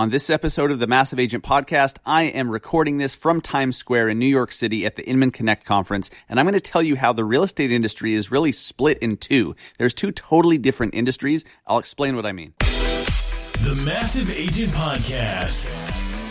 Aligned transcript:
On 0.00 0.08
this 0.08 0.30
episode 0.30 0.70
of 0.70 0.78
the 0.78 0.86
Massive 0.86 1.18
Agent 1.18 1.44
Podcast, 1.44 1.98
I 2.06 2.22
am 2.22 2.50
recording 2.50 2.96
this 2.96 3.14
from 3.14 3.42
Times 3.42 3.76
Square 3.76 4.08
in 4.08 4.18
New 4.18 4.24
York 4.24 4.50
City 4.50 4.86
at 4.86 4.96
the 4.96 5.06
Inman 5.06 5.30
Connect 5.30 5.66
conference, 5.66 6.10
and 6.26 6.40
I'm 6.40 6.46
going 6.46 6.54
to 6.54 6.58
tell 6.58 6.80
you 6.80 6.96
how 6.96 7.12
the 7.12 7.22
real 7.22 7.42
estate 7.42 7.70
industry 7.70 8.14
is 8.14 8.30
really 8.30 8.50
split 8.50 8.96
in 9.00 9.18
two. 9.18 9.54
There's 9.76 9.92
two 9.92 10.10
totally 10.10 10.56
different 10.56 10.94
industries. 10.94 11.44
I'll 11.66 11.78
explain 11.78 12.16
what 12.16 12.24
I 12.24 12.32
mean. 12.32 12.54
The 12.60 13.78
Massive 13.84 14.30
Agent 14.30 14.70
Podcast 14.70 15.66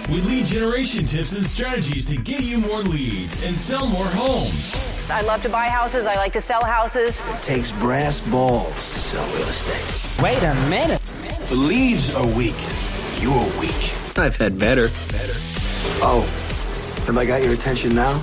with 0.10 0.26
lead 0.26 0.46
generation 0.46 1.06
tips 1.06 1.38
and 1.38 1.46
strategies 1.46 2.08
to 2.08 2.18
get 2.18 2.42
you 2.42 2.58
more 2.58 2.82
leads 2.82 3.46
and 3.46 3.56
sell 3.56 3.86
more 3.86 4.08
homes. 4.08 4.76
I 5.12 5.22
love 5.22 5.44
to 5.44 5.50
buy 5.50 5.66
houses. 5.66 6.08
I 6.08 6.16
like 6.16 6.34
to 6.34 6.42
sell 6.42 6.66
houses. 6.66 7.20
It 7.20 7.44
takes 7.44 7.72
brass 7.74 8.20
balls 8.32 8.90
to 8.94 9.00
sell 9.00 9.28
real 9.28 9.48
estate. 9.48 10.24
Wait 10.24 10.42
a 10.42 10.56
minute. 10.68 11.00
The 11.50 11.56
leads 11.56 12.16
are 12.16 12.26
weak. 12.36 12.56
You're 13.22 13.60
weak. 13.60 14.18
I've 14.18 14.38
had 14.38 14.58
better. 14.58 14.88
Better. 15.12 15.34
Oh, 16.02 16.22
have 17.06 17.18
I 17.18 17.26
got 17.26 17.44
your 17.44 17.52
attention 17.52 17.94
now? 17.94 18.18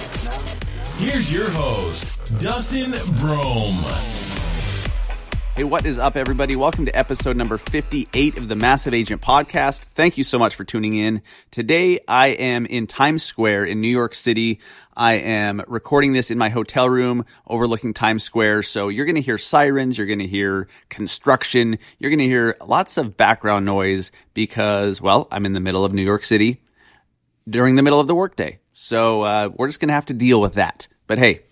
Here's 0.97 1.31
your 1.31 1.51
host, 1.51 2.19
Dustin 2.41 2.93
Brohm. 2.93 3.75
Hey, 5.55 5.65
what 5.65 5.85
is 5.85 5.99
up, 5.99 6.17
everybody? 6.17 6.57
Welcome 6.57 6.87
to 6.87 6.97
episode 6.97 7.37
number 7.37 7.59
58 7.59 8.39
of 8.39 8.49
the 8.49 8.57
Massive 8.57 8.95
Agent 8.95 9.21
Podcast. 9.21 9.81
Thank 9.81 10.17
you 10.17 10.25
so 10.25 10.39
much 10.39 10.55
for 10.55 10.65
tuning 10.65 10.95
in. 10.95 11.21
Today, 11.51 11.99
I 12.09 12.29
am 12.29 12.65
in 12.65 12.87
Times 12.87 13.23
Square 13.23 13.65
in 13.67 13.83
New 13.83 13.89
York 13.89 14.15
City. 14.15 14.61
I 14.97 15.15
am 15.15 15.63
recording 15.69 16.15
this 16.15 16.31
in 16.31 16.39
my 16.39 16.49
hotel 16.49 16.89
room 16.89 17.27
overlooking 17.47 17.93
Times 17.93 18.25
Square. 18.25 18.63
So 18.63 18.89
you're 18.89 19.05
going 19.05 19.17
to 19.17 19.21
hear 19.21 19.37
sirens. 19.37 19.99
You're 19.99 20.07
going 20.07 20.21
to 20.21 20.27
hear 20.27 20.69
construction. 20.89 21.79
You're 21.99 22.11
going 22.11 22.21
to 22.21 22.27
hear 22.27 22.57
lots 22.65 22.97
of 22.97 23.15
background 23.15 23.67
noise 23.67 24.11
because, 24.33 25.03
well, 25.03 25.29
I'm 25.31 25.45
in 25.45 25.53
the 25.53 25.61
middle 25.61 25.85
of 25.85 25.93
New 25.93 26.03
York 26.03 26.25
City 26.25 26.63
during 27.47 27.75
the 27.75 27.83
middle 27.83 28.01
of 28.01 28.07
the 28.07 28.15
workday. 28.15 28.59
So 28.73 29.21
uh, 29.23 29.51
we're 29.55 29.69
just 29.69 29.81
going 29.81 29.89
to 29.89 29.95
have 29.95 30.07
to 30.07 30.15
deal 30.15 30.41
with 30.41 30.55
that. 30.55 30.89
But 31.07 31.19
hey, 31.19 31.43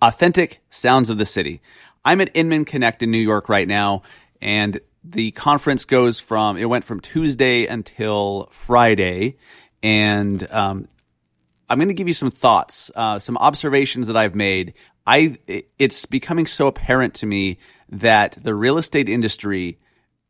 authentic 0.00 0.62
sounds 0.70 1.10
of 1.10 1.18
the 1.18 1.26
city. 1.26 1.60
I'm 2.02 2.22
at 2.22 2.30
Inman 2.34 2.64
Connect 2.64 3.02
in 3.02 3.10
New 3.10 3.18
York 3.18 3.50
right 3.50 3.68
now, 3.68 4.02
and 4.40 4.80
the 5.04 5.32
conference 5.32 5.84
goes 5.84 6.18
from 6.18 6.56
it 6.56 6.64
went 6.64 6.84
from 6.84 7.00
Tuesday 7.00 7.66
until 7.66 8.48
Friday, 8.50 9.36
and 9.82 10.50
um, 10.50 10.88
I'm 11.70 11.78
going 11.78 11.88
to 11.88 11.94
give 11.94 12.08
you 12.08 12.14
some 12.14 12.32
thoughts, 12.32 12.90
uh, 12.96 13.20
some 13.20 13.36
observations 13.36 14.08
that 14.08 14.16
I've 14.16 14.34
made. 14.34 14.74
I 15.06 15.36
it's 15.78 16.04
becoming 16.04 16.46
so 16.46 16.66
apparent 16.66 17.14
to 17.14 17.26
me 17.26 17.58
that 17.90 18.36
the 18.42 18.54
real 18.56 18.76
estate 18.76 19.08
industry 19.08 19.78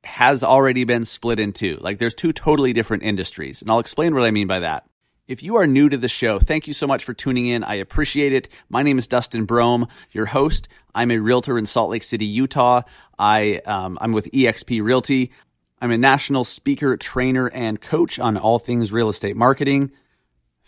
has 0.04 0.44
already 0.44 0.84
been 0.84 1.06
split 1.06 1.40
in 1.40 1.52
two. 1.52 1.78
Like 1.80 1.98
there's 1.98 2.14
two 2.14 2.34
totally 2.34 2.74
different 2.74 3.04
industries, 3.04 3.62
and 3.62 3.70
I'll 3.70 3.78
explain 3.78 4.14
what 4.14 4.24
I 4.24 4.30
mean 4.30 4.46
by 4.46 4.60
that. 4.60 4.84
If 5.26 5.42
you 5.42 5.56
are 5.56 5.66
new 5.66 5.88
to 5.88 5.96
the 5.96 6.08
show, 6.08 6.38
thank 6.38 6.66
you 6.66 6.74
so 6.74 6.86
much 6.86 7.04
for 7.04 7.14
tuning 7.14 7.46
in. 7.46 7.64
I 7.64 7.76
appreciate 7.76 8.32
it. 8.32 8.48
My 8.68 8.82
name 8.82 8.98
is 8.98 9.08
Dustin 9.08 9.46
Brohm, 9.46 9.88
your 10.12 10.26
host. 10.26 10.68
I'm 10.94 11.10
a 11.10 11.18
realtor 11.18 11.56
in 11.56 11.66
Salt 11.66 11.90
Lake 11.90 12.02
City, 12.02 12.26
Utah. 12.26 12.82
I 13.18 13.62
um, 13.64 13.96
I'm 14.00 14.12
with 14.12 14.30
eXp 14.32 14.82
Realty. 14.82 15.32
I'm 15.80 15.90
a 15.90 15.98
national 15.98 16.44
speaker, 16.44 16.98
trainer, 16.98 17.48
and 17.48 17.80
coach 17.80 18.18
on 18.18 18.36
all 18.36 18.58
things 18.58 18.92
real 18.92 19.08
estate 19.08 19.36
marketing 19.36 19.92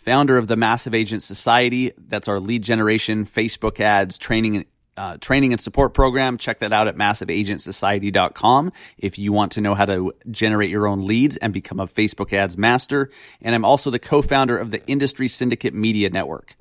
founder 0.03 0.37
of 0.37 0.47
the 0.47 0.55
Massive 0.55 0.93
Agent 0.93 1.23
Society. 1.23 1.91
That's 1.97 2.27
our 2.27 2.39
lead 2.39 2.61
generation, 2.61 3.25
Facebook 3.25 3.79
ads, 3.79 4.17
training, 4.17 4.65
uh, 4.97 5.17
training 5.17 5.53
and 5.53 5.61
support 5.61 5.93
program. 5.93 6.37
Check 6.37 6.59
that 6.59 6.73
out 6.73 6.87
at 6.87 6.95
massiveagentsociety.com 6.95 8.71
if 8.97 9.17
you 9.17 9.31
want 9.31 9.53
to 9.53 9.61
know 9.61 9.73
how 9.73 9.85
to 9.85 10.13
generate 10.29 10.69
your 10.69 10.87
own 10.87 11.07
leads 11.07 11.37
and 11.37 11.53
become 11.53 11.79
a 11.79 11.87
Facebook 11.87 12.33
ads 12.33 12.57
master. 12.57 13.09
And 13.41 13.55
I'm 13.55 13.65
also 13.65 13.89
the 13.89 13.99
co-founder 13.99 14.57
of 14.57 14.71
the 14.71 14.85
Industry 14.87 15.27
Syndicate 15.27 15.73
Media 15.73 16.09
Network. 16.09 16.55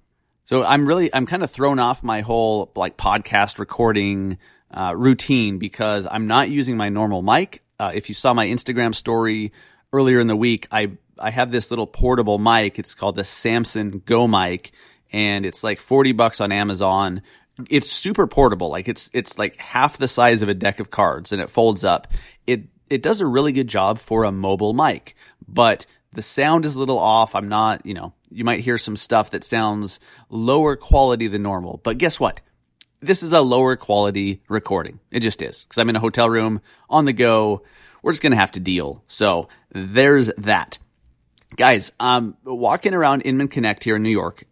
So 0.45 0.65
I'm 0.65 0.87
really, 0.87 1.13
I'm 1.15 1.27
kind 1.27 1.43
of 1.43 1.51
thrown 1.51 1.79
off 1.79 2.03
my 2.03 2.21
whole 2.21 2.71
like 2.77 2.97
podcast 2.97 3.59
recording 3.59 4.39
uh, 4.71 4.95
routine 4.97 5.59
because 5.59 6.07
I'm 6.11 6.27
not 6.27 6.49
using 6.49 6.77
my 6.77 6.89
normal 6.89 7.23
mic. 7.23 7.63
Uh, 7.79 7.93
if 7.95 8.09
you 8.09 8.15
saw 8.15 8.33
my 8.35 8.47
Instagram 8.47 8.95
story 8.95 9.53
earlier 9.93 10.21
in 10.21 10.27
the 10.27 10.37
week, 10.37 10.69
I 10.71 10.93
I 11.23 11.31
have 11.31 11.51
this 11.51 11.71
little 11.71 11.87
portable 11.87 12.39
mic. 12.39 12.79
It's 12.79 12.95
called 12.95 13.17
the 13.17 13.25
Samson 13.25 14.03
Go 14.05 14.27
mic 14.27 14.73
and 15.13 15.45
it's 15.45 15.63
like 15.63 15.79
40 15.79 16.13
bucks 16.13 16.41
on 16.41 16.53
Amazon. 16.53 17.23
It's 17.69 17.91
super 17.91 18.27
portable. 18.27 18.71
Like 18.71 18.89
it's 18.89 19.11
it's 19.13 19.39
like 19.39 19.57
half 19.57 19.99
the 19.99 20.09
size 20.09 20.43
of 20.43 20.49
a 20.49 20.55
deck 20.55 20.81
of 20.81 20.91
cards 20.91 21.33
and 21.33 21.41
it 21.41 21.51
folds 21.51 21.85
up. 21.85 22.09
It 22.47 22.65
it 22.89 23.03
does 23.03 23.21
a 23.21 23.27
really 23.27 23.53
good 23.53 23.69
job 23.69 23.99
for 23.99 24.25
a 24.25 24.33
mobile 24.33 24.73
mic, 24.73 25.15
but 25.47 25.87
the 26.13 26.23
sound 26.23 26.65
is 26.65 26.77
a 26.77 26.79
little 26.79 26.99
off. 26.99 27.35
I'm 27.35 27.49
not, 27.49 27.87
you 27.87 27.95
know, 27.95 28.13
you 28.31 28.45
might 28.45 28.61
hear 28.61 28.79
some 28.79 28.97
stuff 28.97 29.31
that 29.31 29.45
sounds 29.45 30.01
lower 30.29 30.77
quality 30.77 31.29
than 31.29 31.43
normal. 31.43 31.81
But 31.83 31.99
guess 31.99 32.19
what? 32.19 32.41
This 33.01 33.23
is 33.23 33.33
a 33.33 33.41
lower 33.41 33.77
quality 33.77 34.43
recording. 34.49 35.01
It 35.11 35.21
just 35.21 35.43
is 35.43 35.65
because 35.65 35.79
I'm 35.79 35.89
in 35.89 35.97
a 35.97 36.01
hotel 36.01 36.31
room 36.31 36.61
on 36.89 37.05
the 37.05 37.13
go. 37.13 37.63
We're 38.03 38.13
just 38.13 38.23
going 38.23 38.33
to 38.33 38.37
have 38.37 38.53
to 38.53 38.61
deal. 38.61 39.03
So 39.07 39.49
there's 39.73 40.31
that 40.39 40.79
guys, 41.57 41.93
um, 42.01 42.37
walking 42.45 42.95
around 42.95 43.23
Inman 43.23 43.49
Connect 43.49 43.85
here 43.85 43.97
in 43.97 44.03
New 44.03 44.11
York, 44.11 44.45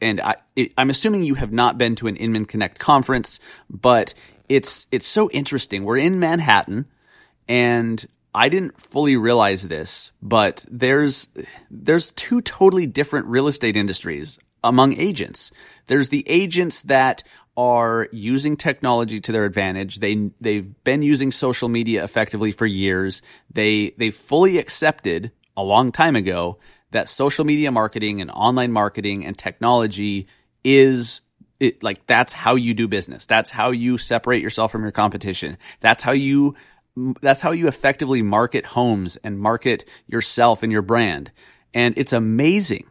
and 0.00 0.20
I, 0.20 0.36
am 0.78 0.90
assuming 0.90 1.22
you 1.22 1.34
have 1.34 1.52
not 1.52 1.78
been 1.78 1.94
to 1.96 2.06
an 2.06 2.16
Inman 2.16 2.44
Connect 2.44 2.78
conference, 2.78 3.40
but 3.68 4.14
it's 4.48 4.86
it's 4.90 5.06
so 5.06 5.30
interesting. 5.30 5.84
We're 5.84 5.98
in 5.98 6.18
Manhattan, 6.18 6.86
and 7.48 8.04
I 8.34 8.48
didn't 8.48 8.80
fully 8.80 9.16
realize 9.16 9.62
this, 9.68 10.12
but 10.22 10.64
there's 10.70 11.28
there's 11.70 12.10
two 12.12 12.40
totally 12.40 12.86
different 12.86 13.26
real 13.26 13.48
estate 13.48 13.76
industries 13.76 14.38
among 14.62 14.94
agents. 14.94 15.52
There's 15.86 16.10
the 16.10 16.28
agents 16.28 16.82
that 16.82 17.22
are 17.56 18.08
using 18.12 18.56
technology 18.56 19.20
to 19.20 19.32
their 19.32 19.44
advantage. 19.44 19.98
They 19.98 20.30
they've 20.40 20.72
been 20.84 21.02
using 21.02 21.32
social 21.32 21.68
media 21.68 22.04
effectively 22.04 22.52
for 22.52 22.66
years. 22.66 23.22
They 23.52 23.90
they 23.98 24.10
fully 24.10 24.58
accepted 24.58 25.32
a 25.56 25.64
long 25.64 25.92
time 25.92 26.16
ago 26.16 26.58
that 26.90 27.08
social 27.08 27.44
media 27.44 27.70
marketing 27.70 28.20
and 28.20 28.30
online 28.30 28.72
marketing 28.72 29.24
and 29.24 29.36
technology 29.36 30.26
is 30.64 31.20
it, 31.58 31.82
like 31.82 32.06
that's 32.06 32.32
how 32.32 32.54
you 32.54 32.74
do 32.74 32.88
business. 32.88 33.26
That's 33.26 33.50
how 33.50 33.70
you 33.70 33.98
separate 33.98 34.42
yourself 34.42 34.72
from 34.72 34.82
your 34.82 34.92
competition. 34.92 35.58
That's 35.80 36.02
how 36.02 36.12
you 36.12 36.56
that's 37.22 37.40
how 37.40 37.52
you 37.52 37.68
effectively 37.68 38.20
market 38.20 38.66
homes 38.66 39.16
and 39.16 39.38
market 39.38 39.84
yourself 40.06 40.62
and 40.62 40.72
your 40.72 40.82
brand. 40.82 41.30
And 41.72 41.96
it's 41.96 42.12
amazing 42.12 42.88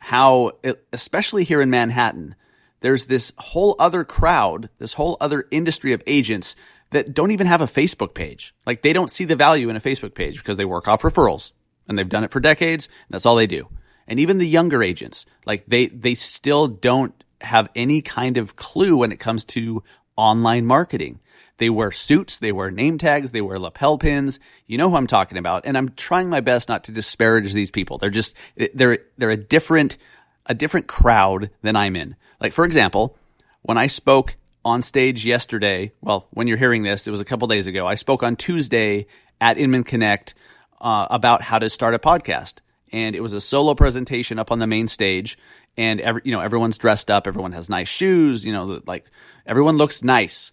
how 0.00 0.52
especially 0.92 1.44
here 1.44 1.60
in 1.60 1.70
Manhattan 1.70 2.34
there's 2.80 3.06
this 3.06 3.32
whole 3.36 3.74
other 3.78 4.04
crowd, 4.04 4.70
this 4.78 4.94
whole 4.94 5.16
other 5.20 5.44
industry 5.50 5.92
of 5.92 6.02
agents 6.06 6.56
that 6.90 7.12
don't 7.12 7.32
even 7.32 7.46
have 7.46 7.60
a 7.60 7.66
Facebook 7.66 8.14
page. 8.14 8.54
Like 8.66 8.82
they 8.82 8.92
don't 8.92 9.10
see 9.10 9.24
the 9.24 9.36
value 9.36 9.68
in 9.68 9.76
a 9.76 9.80
Facebook 9.80 10.14
page 10.14 10.38
because 10.38 10.56
they 10.56 10.64
work 10.64 10.88
off 10.88 11.02
referrals 11.02 11.52
and 11.88 11.98
they've 11.98 12.08
done 12.08 12.24
it 12.24 12.30
for 12.30 12.40
decades. 12.40 12.88
that's 13.08 13.26
all 13.26 13.36
they 13.36 13.46
do. 13.46 13.68
And 14.06 14.18
even 14.18 14.38
the 14.38 14.48
younger 14.48 14.82
agents, 14.82 15.26
like 15.44 15.64
they, 15.66 15.86
they 15.86 16.14
still 16.14 16.66
don't 16.66 17.14
have 17.40 17.68
any 17.74 18.00
kind 18.02 18.36
of 18.36 18.56
clue 18.56 18.98
when 18.98 19.12
it 19.12 19.20
comes 19.20 19.44
to 19.46 19.82
online 20.16 20.66
marketing. 20.66 21.20
They 21.58 21.70
wear 21.70 21.90
suits, 21.90 22.38
they 22.38 22.52
wear 22.52 22.70
name 22.70 22.98
tags, 22.98 23.32
they 23.32 23.40
wear 23.40 23.58
lapel 23.58 23.98
pins. 23.98 24.38
You 24.66 24.78
know 24.78 24.90
who 24.90 24.96
I'm 24.96 25.06
talking 25.06 25.38
about. 25.38 25.66
And 25.66 25.76
I'm 25.76 25.90
trying 25.90 26.28
my 26.28 26.40
best 26.40 26.68
not 26.68 26.84
to 26.84 26.92
disparage 26.92 27.52
these 27.52 27.70
people. 27.70 27.98
They're 27.98 28.10
just, 28.10 28.34
they're, 28.74 28.98
they're 29.18 29.30
a 29.30 29.36
different, 29.36 29.98
a 30.46 30.54
different 30.54 30.86
crowd 30.86 31.50
than 31.62 31.76
I'm 31.76 31.96
in. 31.96 32.16
Like, 32.40 32.52
for 32.52 32.64
example, 32.64 33.16
when 33.62 33.76
I 33.76 33.88
spoke 33.88 34.36
on 34.64 34.82
stage 34.82 35.26
yesterday, 35.26 35.92
well, 36.00 36.28
when 36.30 36.46
you're 36.46 36.56
hearing 36.56 36.84
this, 36.84 37.06
it 37.06 37.10
was 37.10 37.20
a 37.20 37.24
couple 37.24 37.48
days 37.48 37.66
ago. 37.66 37.86
I 37.86 37.96
spoke 37.96 38.22
on 38.22 38.36
Tuesday 38.36 39.06
at 39.40 39.58
Inman 39.58 39.84
Connect 39.84 40.34
uh, 40.80 41.06
about 41.10 41.42
how 41.42 41.58
to 41.58 41.68
start 41.68 41.94
a 41.94 41.98
podcast. 41.98 42.54
And 42.92 43.14
it 43.14 43.20
was 43.20 43.32
a 43.32 43.40
solo 43.40 43.74
presentation 43.74 44.38
up 44.38 44.50
on 44.50 44.60
the 44.60 44.66
main 44.66 44.88
stage, 44.88 45.36
and 45.76 46.00
every 46.00 46.22
you 46.24 46.32
know 46.32 46.40
everyone's 46.40 46.78
dressed 46.78 47.10
up, 47.10 47.26
everyone 47.26 47.52
has 47.52 47.68
nice 47.68 47.88
shoes, 47.88 48.46
you 48.46 48.52
know, 48.52 48.80
like 48.86 49.10
everyone 49.46 49.76
looks 49.76 50.02
nice. 50.02 50.52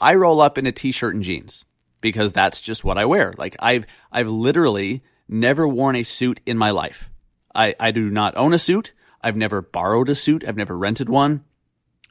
I 0.00 0.14
roll 0.14 0.40
up 0.40 0.56
in 0.56 0.66
a 0.66 0.72
t-shirt 0.72 1.14
and 1.14 1.22
jeans 1.22 1.66
because 2.00 2.32
that's 2.32 2.60
just 2.60 2.84
what 2.84 2.96
I 2.96 3.04
wear. 3.04 3.34
Like 3.36 3.54
I've 3.58 3.86
I've 4.10 4.28
literally 4.28 5.02
never 5.28 5.68
worn 5.68 5.96
a 5.96 6.02
suit 6.02 6.40
in 6.46 6.56
my 6.56 6.70
life. 6.70 7.10
I, 7.54 7.74
I 7.78 7.90
do 7.90 8.08
not 8.08 8.36
own 8.36 8.54
a 8.54 8.58
suit. 8.58 8.94
I've 9.20 9.36
never 9.36 9.60
borrowed 9.60 10.08
a 10.08 10.14
suit. 10.14 10.44
I've 10.46 10.56
never 10.56 10.76
rented 10.76 11.08
one. 11.08 11.44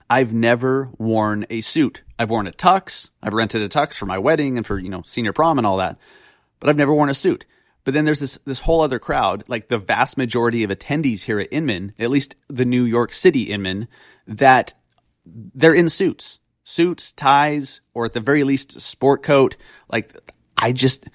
I've 0.10 0.34
never 0.34 0.92
worn 0.98 1.46
a 1.50 1.62
suit. 1.62 2.04
I've 2.20 2.30
worn 2.30 2.46
a 2.46 2.52
tux. 2.52 3.10
I've 3.24 3.34
rented 3.34 3.62
a 3.62 3.70
tux 3.70 3.96
for 3.96 4.06
my 4.06 4.18
wedding 4.18 4.58
and 4.58 4.66
for, 4.66 4.78
you 4.78 4.90
know, 4.90 5.02
senior 5.04 5.34
prom 5.34 5.58
and 5.58 5.66
all 5.66 5.78
that 5.78 5.98
but 6.62 6.70
I've 6.70 6.78
never 6.78 6.94
worn 6.94 7.10
a 7.10 7.14
suit. 7.14 7.46
But 7.84 7.94
then 7.94 8.06
there's 8.06 8.20
this 8.20 8.38
this 8.46 8.62
whole 8.62 8.82
other 8.82 9.00
crowd, 9.00 9.50
like 9.50 9.68
the 9.68 9.80
vast 9.80 10.16
majority 10.16 10.64
of 10.64 10.70
attendees 10.70 11.24
here 11.24 11.40
at 11.40 11.52
Inman, 11.52 11.94
at 12.00 12.12
least 12.12 12.36
the 12.48 12.64
New 12.64 12.84
York 12.84 13.12
City 13.12 13.44
Inman, 13.44 13.88
that 14.28 14.74
they're 15.26 15.74
in 15.74 15.90
suits, 15.90 16.40
suits, 16.64 17.12
ties, 17.12 17.82
or 17.94 18.06
at 18.06 18.14
the 18.14 18.20
very 18.20 18.44
least 18.44 18.80
sport 18.80 19.24
coat. 19.24 19.58
Like 19.90 20.16
I 20.56 20.72
just, 20.72 21.10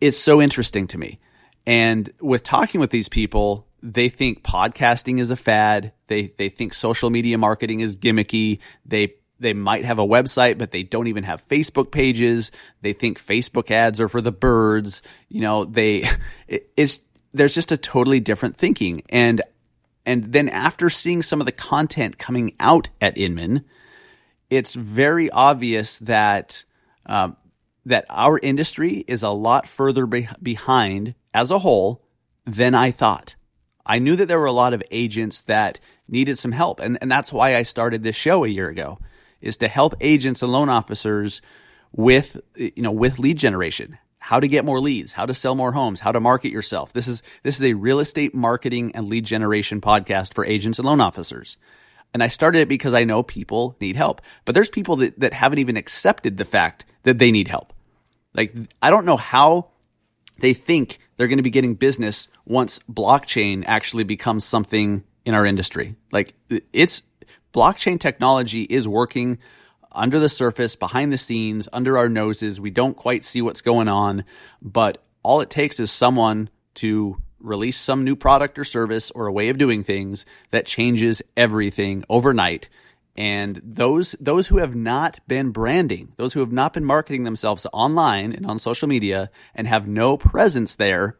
it's 0.00 0.18
so 0.18 0.40
interesting 0.40 0.86
to 0.88 0.98
me. 0.98 1.20
And 1.66 2.10
with 2.20 2.42
talking 2.42 2.80
with 2.80 2.90
these 2.90 3.10
people, 3.10 3.66
they 3.82 4.08
think 4.08 4.42
podcasting 4.42 5.20
is 5.20 5.30
a 5.30 5.36
fad. 5.36 5.92
They 6.06 6.28
they 6.38 6.48
think 6.48 6.72
social 6.72 7.10
media 7.10 7.36
marketing 7.36 7.80
is 7.80 7.98
gimmicky. 7.98 8.60
They 8.86 9.14
they 9.40 9.52
might 9.52 9.84
have 9.84 9.98
a 9.98 10.06
website, 10.06 10.58
but 10.58 10.72
they 10.72 10.82
don't 10.82 11.06
even 11.06 11.24
have 11.24 11.46
Facebook 11.46 11.90
pages. 11.90 12.50
They 12.82 12.92
think 12.92 13.22
Facebook 13.22 13.70
ads 13.70 14.00
are 14.00 14.08
for 14.08 14.20
the 14.20 14.32
birds. 14.32 15.02
You 15.28 15.40
know, 15.40 15.64
they 15.64 16.04
it, 16.48 16.70
it's 16.76 17.00
there's 17.32 17.54
just 17.54 17.72
a 17.72 17.76
totally 17.76 18.20
different 18.20 18.56
thinking. 18.56 19.02
And 19.08 19.42
and 20.04 20.32
then 20.32 20.48
after 20.48 20.88
seeing 20.90 21.22
some 21.22 21.40
of 21.40 21.46
the 21.46 21.52
content 21.52 22.18
coming 22.18 22.54
out 22.58 22.88
at 23.00 23.18
Inman, 23.18 23.64
it's 24.50 24.74
very 24.74 25.30
obvious 25.30 25.98
that 25.98 26.64
um, 27.06 27.36
that 27.84 28.06
our 28.08 28.38
industry 28.38 29.04
is 29.06 29.22
a 29.22 29.30
lot 29.30 29.66
further 29.66 30.06
be- 30.06 30.28
behind 30.42 31.14
as 31.32 31.50
a 31.50 31.58
whole 31.58 32.04
than 32.44 32.74
I 32.74 32.90
thought. 32.90 33.34
I 33.84 33.98
knew 33.98 34.16
that 34.16 34.26
there 34.26 34.38
were 34.38 34.46
a 34.46 34.52
lot 34.52 34.74
of 34.74 34.82
agents 34.90 35.42
that 35.42 35.80
needed 36.06 36.36
some 36.36 36.52
help. 36.52 36.80
And, 36.80 36.98
and 37.00 37.10
that's 37.10 37.32
why 37.32 37.56
I 37.56 37.62
started 37.62 38.02
this 38.02 38.16
show 38.16 38.44
a 38.44 38.48
year 38.48 38.68
ago 38.68 38.98
is 39.40 39.56
to 39.58 39.68
help 39.68 39.94
agents 40.00 40.42
and 40.42 40.52
loan 40.52 40.68
officers 40.68 41.40
with, 41.92 42.40
you 42.56 42.82
know, 42.82 42.92
with 42.92 43.18
lead 43.18 43.38
generation, 43.38 43.98
how 44.18 44.40
to 44.40 44.48
get 44.48 44.64
more 44.64 44.80
leads, 44.80 45.12
how 45.12 45.26
to 45.26 45.34
sell 45.34 45.54
more 45.54 45.72
homes, 45.72 46.00
how 46.00 46.12
to 46.12 46.20
market 46.20 46.52
yourself. 46.52 46.92
This 46.92 47.08
is, 47.08 47.22
this 47.42 47.56
is 47.56 47.64
a 47.64 47.74
real 47.74 48.00
estate 48.00 48.34
marketing 48.34 48.92
and 48.94 49.08
lead 49.08 49.24
generation 49.24 49.80
podcast 49.80 50.34
for 50.34 50.44
agents 50.44 50.78
and 50.78 50.86
loan 50.86 51.00
officers. 51.00 51.56
And 52.12 52.22
I 52.22 52.28
started 52.28 52.60
it 52.60 52.68
because 52.68 52.94
I 52.94 53.04
know 53.04 53.22
people 53.22 53.76
need 53.80 53.96
help, 53.96 54.22
but 54.44 54.54
there's 54.54 54.70
people 54.70 54.96
that, 54.96 55.20
that 55.20 55.32
haven't 55.32 55.58
even 55.58 55.76
accepted 55.76 56.36
the 56.36 56.44
fact 56.44 56.84
that 57.02 57.18
they 57.18 57.30
need 57.30 57.48
help. 57.48 57.72
Like, 58.34 58.54
I 58.80 58.90
don't 58.90 59.06
know 59.06 59.16
how 59.16 59.70
they 60.38 60.54
think 60.54 60.98
they're 61.16 61.28
going 61.28 61.38
to 61.38 61.42
be 61.42 61.50
getting 61.50 61.74
business 61.74 62.28
once 62.44 62.80
blockchain 62.90 63.64
actually 63.66 64.04
becomes 64.04 64.44
something 64.44 65.04
in 65.24 65.34
our 65.34 65.44
industry. 65.44 65.94
Like 66.10 66.34
it's 66.72 67.02
blockchain 67.52 67.98
technology 67.98 68.62
is 68.62 68.86
working 68.86 69.38
under 69.90 70.18
the 70.18 70.28
surface, 70.28 70.76
behind 70.76 71.12
the 71.12 71.18
scenes, 71.18 71.68
under 71.72 71.96
our 71.96 72.08
noses. 72.08 72.60
We 72.60 72.70
don't 72.70 72.96
quite 72.96 73.24
see 73.24 73.42
what's 73.42 73.62
going 73.62 73.88
on, 73.88 74.24
but 74.60 75.02
all 75.22 75.40
it 75.40 75.50
takes 75.50 75.80
is 75.80 75.90
someone 75.90 76.50
to 76.74 77.16
release 77.40 77.76
some 77.76 78.04
new 78.04 78.16
product 78.16 78.58
or 78.58 78.64
service 78.64 79.10
or 79.12 79.26
a 79.26 79.32
way 79.32 79.48
of 79.48 79.58
doing 79.58 79.84
things 79.84 80.26
that 80.50 80.66
changes 80.66 81.22
everything 81.36 82.04
overnight 82.08 82.68
and 83.18 83.60
those 83.64 84.12
those 84.20 84.46
who 84.46 84.58
have 84.58 84.76
not 84.76 85.18
been 85.26 85.50
branding, 85.50 86.12
those 86.16 86.34
who 86.34 86.40
have 86.40 86.52
not 86.52 86.72
been 86.72 86.84
marketing 86.84 87.24
themselves 87.24 87.66
online 87.72 88.32
and 88.32 88.46
on 88.46 88.60
social 88.60 88.86
media 88.86 89.28
and 89.56 89.66
have 89.66 89.88
no 89.88 90.16
presence 90.16 90.76
there, 90.76 91.16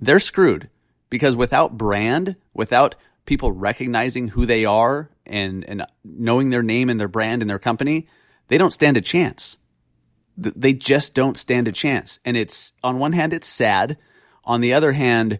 they're 0.00 0.18
screwed. 0.18 0.68
Because 1.10 1.36
without 1.36 1.78
brand, 1.78 2.34
without 2.54 2.96
people 3.24 3.52
recognizing 3.52 4.28
who 4.28 4.46
they 4.46 4.64
are 4.64 5.10
and 5.26 5.64
and 5.64 5.86
knowing 6.04 6.50
their 6.50 6.62
name 6.62 6.88
and 6.88 6.98
their 6.98 7.08
brand 7.08 7.42
and 7.42 7.50
their 7.50 7.58
company, 7.58 8.06
they 8.48 8.58
don't 8.58 8.72
stand 8.72 8.96
a 8.96 9.00
chance. 9.00 9.58
They 10.36 10.72
just 10.72 11.14
don't 11.14 11.36
stand 11.36 11.68
a 11.68 11.72
chance. 11.72 12.18
And 12.24 12.36
it's 12.36 12.72
on 12.82 12.98
one 12.98 13.12
hand 13.12 13.32
it's 13.32 13.48
sad, 13.48 13.98
on 14.44 14.60
the 14.60 14.72
other 14.72 14.92
hand 14.92 15.38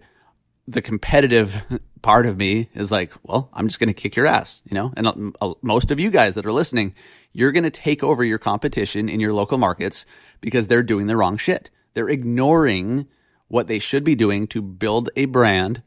the 0.69 0.83
competitive 0.83 1.65
part 2.03 2.27
of 2.27 2.37
me 2.37 2.69
is 2.75 2.91
like, 2.91 3.13
well, 3.23 3.49
I'm 3.53 3.69
just 3.69 3.81
going 3.81 3.93
to 3.93 4.01
kick 4.01 4.17
your 4.17 4.27
ass, 4.27 4.63
you 4.65 4.75
know? 4.75 4.93
And 4.97 5.35
uh, 5.41 5.55
most 5.63 5.91
of 5.91 6.01
you 6.01 6.11
guys 6.11 6.35
that 6.35 6.47
are 6.47 6.53
listening, 6.53 6.95
you're 7.33 7.53
going 7.53 7.65
to 7.65 7.71
take 7.71 8.03
over 8.03 8.25
your 8.25 8.39
competition 8.39 9.09
in 9.09 9.21
your 9.21 9.33
local 9.33 9.59
markets 9.59 10.05
because 10.41 10.67
they're 10.67 10.83
doing 10.83 11.07
the 11.07 11.17
wrong 11.17 11.37
shit. 11.37 11.71
They're 11.95 12.09
ignoring 12.09 13.07
what 13.49 13.67
they 13.67 13.79
should 13.79 14.05
be 14.05 14.15
doing 14.15 14.47
to 14.49 14.63
build 14.63 15.11
a 15.15 15.27
brand 15.27 15.83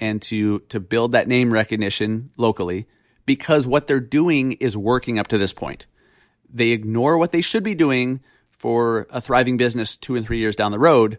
and 0.00 0.20
to 0.22 0.60
to 0.60 0.80
build 0.80 1.12
that 1.12 1.28
name 1.28 1.52
recognition 1.52 2.30
locally 2.36 2.86
because 3.26 3.66
what 3.66 3.86
they're 3.86 4.00
doing 4.00 4.52
is 4.52 4.76
working 4.76 5.18
up 5.18 5.28
to 5.28 5.38
this 5.38 5.52
point. 5.52 5.86
They 6.52 6.70
ignore 6.70 7.18
what 7.18 7.30
they 7.30 7.42
should 7.42 7.62
be 7.62 7.74
doing 7.74 8.20
for 8.50 9.06
a 9.10 9.20
thriving 9.20 9.56
business 9.56 9.96
2 9.96 10.16
and 10.16 10.26
3 10.26 10.38
years 10.38 10.56
down 10.56 10.72
the 10.72 10.78
road 10.78 11.18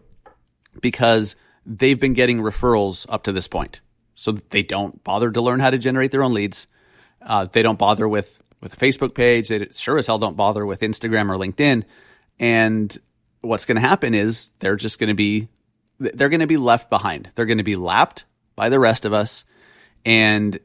because 0.80 1.36
they've 1.64 1.98
been 1.98 2.12
getting 2.12 2.38
referrals 2.38 3.06
up 3.08 3.22
to 3.24 3.32
this 3.32 3.48
point 3.48 3.80
so 4.14 4.32
they 4.32 4.62
don't 4.62 5.02
bother 5.04 5.30
to 5.30 5.40
learn 5.40 5.60
how 5.60 5.70
to 5.70 5.78
generate 5.78 6.10
their 6.10 6.22
own 6.22 6.34
leads. 6.34 6.66
Uh, 7.20 7.46
they 7.46 7.62
don't 7.62 7.78
bother 7.78 8.08
with 8.08 8.42
with 8.60 8.74
a 8.74 8.76
Facebook 8.76 9.14
page. 9.14 9.48
They 9.48 9.68
sure 9.72 9.98
as 9.98 10.06
hell 10.06 10.18
don't 10.18 10.36
bother 10.36 10.66
with 10.66 10.80
Instagram 10.80 11.30
or 11.30 11.38
LinkedIn. 11.38 11.84
And 12.38 12.96
what's 13.40 13.64
going 13.64 13.76
to 13.76 13.86
happen 13.86 14.14
is 14.14 14.50
they're 14.58 14.76
just 14.76 14.98
going 14.98 15.08
to 15.08 15.14
be 15.14 15.48
they're 15.98 16.28
going 16.28 16.40
to 16.40 16.46
be 16.46 16.56
left 16.56 16.90
behind. 16.90 17.30
They're 17.34 17.46
going 17.46 17.58
to 17.58 17.64
be 17.64 17.76
lapped 17.76 18.24
by 18.54 18.68
the 18.68 18.78
rest 18.78 19.04
of 19.04 19.12
us. 19.12 19.44
And 20.04 20.58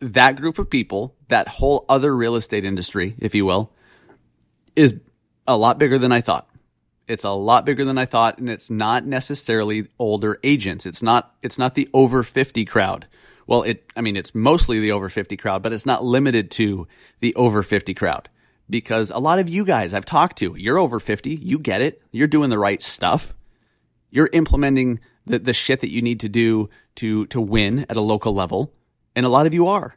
that 0.00 0.36
group 0.36 0.58
of 0.58 0.70
people, 0.70 1.14
that 1.28 1.48
whole 1.48 1.84
other 1.88 2.14
real 2.14 2.36
estate 2.36 2.64
industry, 2.64 3.14
if 3.18 3.34
you 3.34 3.44
will, 3.44 3.72
is 4.76 5.00
a 5.46 5.56
lot 5.56 5.78
bigger 5.78 5.98
than 5.98 6.12
I 6.12 6.20
thought. 6.20 6.48
It's 7.06 7.24
a 7.24 7.30
lot 7.30 7.66
bigger 7.66 7.84
than 7.84 7.98
I 7.98 8.06
thought, 8.06 8.38
and 8.38 8.48
it's 8.48 8.70
not 8.70 9.04
necessarily 9.04 9.88
older 9.98 10.38
agents. 10.42 10.86
It's 10.86 11.02
not 11.02 11.34
it's 11.42 11.58
not 11.58 11.74
the 11.74 11.88
over 11.92 12.22
50 12.22 12.64
crowd. 12.64 13.06
Well, 13.46 13.62
it 13.62 13.90
I 13.94 14.00
mean 14.00 14.16
it's 14.16 14.34
mostly 14.34 14.80
the 14.80 14.92
over 14.92 15.10
50 15.10 15.36
crowd, 15.36 15.62
but 15.62 15.72
it's 15.72 15.84
not 15.84 16.02
limited 16.02 16.50
to 16.52 16.88
the 17.20 17.34
over 17.34 17.62
50 17.62 17.92
crowd. 17.94 18.30
Because 18.70 19.10
a 19.10 19.18
lot 19.18 19.38
of 19.38 19.50
you 19.50 19.66
guys 19.66 19.92
I've 19.92 20.06
talked 20.06 20.38
to, 20.38 20.54
you're 20.56 20.78
over 20.78 20.98
50, 20.98 21.30
you 21.30 21.58
get 21.58 21.82
it. 21.82 22.00
You're 22.10 22.28
doing 22.28 22.48
the 22.48 22.58
right 22.58 22.80
stuff. 22.80 23.34
You're 24.10 24.30
implementing 24.32 25.00
the, 25.26 25.38
the 25.38 25.52
shit 25.52 25.80
that 25.80 25.90
you 25.90 26.02
need 26.02 26.20
to 26.20 26.28
do 26.28 26.70
to 26.96 27.26
to 27.26 27.40
win 27.40 27.86
at 27.88 27.96
a 27.96 28.00
local 28.00 28.34
level. 28.34 28.72
And 29.16 29.24
a 29.24 29.28
lot 29.28 29.46
of 29.46 29.54
you 29.54 29.68
are. 29.68 29.96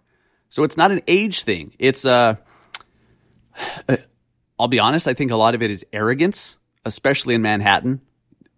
So 0.50 0.64
it's 0.64 0.78
not 0.78 0.92
an 0.92 1.02
age 1.08 1.44
thing. 1.44 1.74
It's 1.80 2.06
uh, 2.06 2.36
uh 3.90 3.98
I'll 4.60 4.68
be 4.68 4.80
honest, 4.80 5.08
I 5.08 5.14
think 5.14 5.32
a 5.32 5.36
lot 5.36 5.54
of 5.54 5.62
it 5.62 5.70
is 5.70 5.86
arrogance 5.94 6.58
especially 6.88 7.36
in 7.36 7.42
Manhattan, 7.42 8.02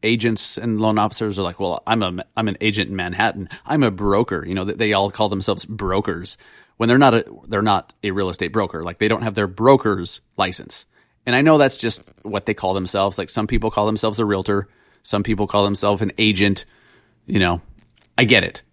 agents 0.04 0.58
and 0.58 0.80
loan 0.80 0.98
officers 0.98 1.38
are 1.38 1.42
like, 1.42 1.60
well, 1.60 1.84
I'm 1.86 2.02
a, 2.04 2.24
I'm 2.38 2.48
an 2.48 2.58
agent 2.62 2.90
in 2.90 2.96
Manhattan. 2.96 3.50
I'm 3.66 3.84
a 3.84 3.92
broker. 3.92 4.46
You 4.46 4.54
know, 4.54 4.64
they 4.64 4.94
all 4.94 5.10
call 5.10 5.28
themselves 5.28 5.66
brokers 5.66 6.38
when 6.78 6.88
they're 6.88 6.98
not 6.98 7.14
a, 7.14 7.26
they're 7.48 7.62
not 7.62 7.94
a 8.04 8.12
real 8.12 8.30
estate 8.30 8.54
broker. 8.54 8.84
Like 8.84 9.00
they 9.00 9.10
don't 9.10 9.24
have 9.24 9.36
their 9.36 9.48
broker's 9.48 10.22
license. 10.38 10.86
And 11.26 11.36
I 11.36 11.42
know 11.42 11.58
that's 11.58 11.78
just 11.78 12.04
what 12.22 12.46
they 12.46 12.54
call 12.54 12.74
themselves. 12.74 13.18
Like 13.18 13.30
some 13.30 13.48
people 13.48 13.72
call 13.72 13.86
themselves 13.86 14.20
a 14.20 14.26
realtor. 14.26 14.70
Some 15.04 15.24
people 15.24 15.48
call 15.48 15.64
themselves 15.64 16.02
an 16.02 16.12
agent. 16.18 16.66
You 17.26 17.40
know, 17.40 17.62
I 18.18 18.26
get 18.26 18.44
it. 18.44 18.64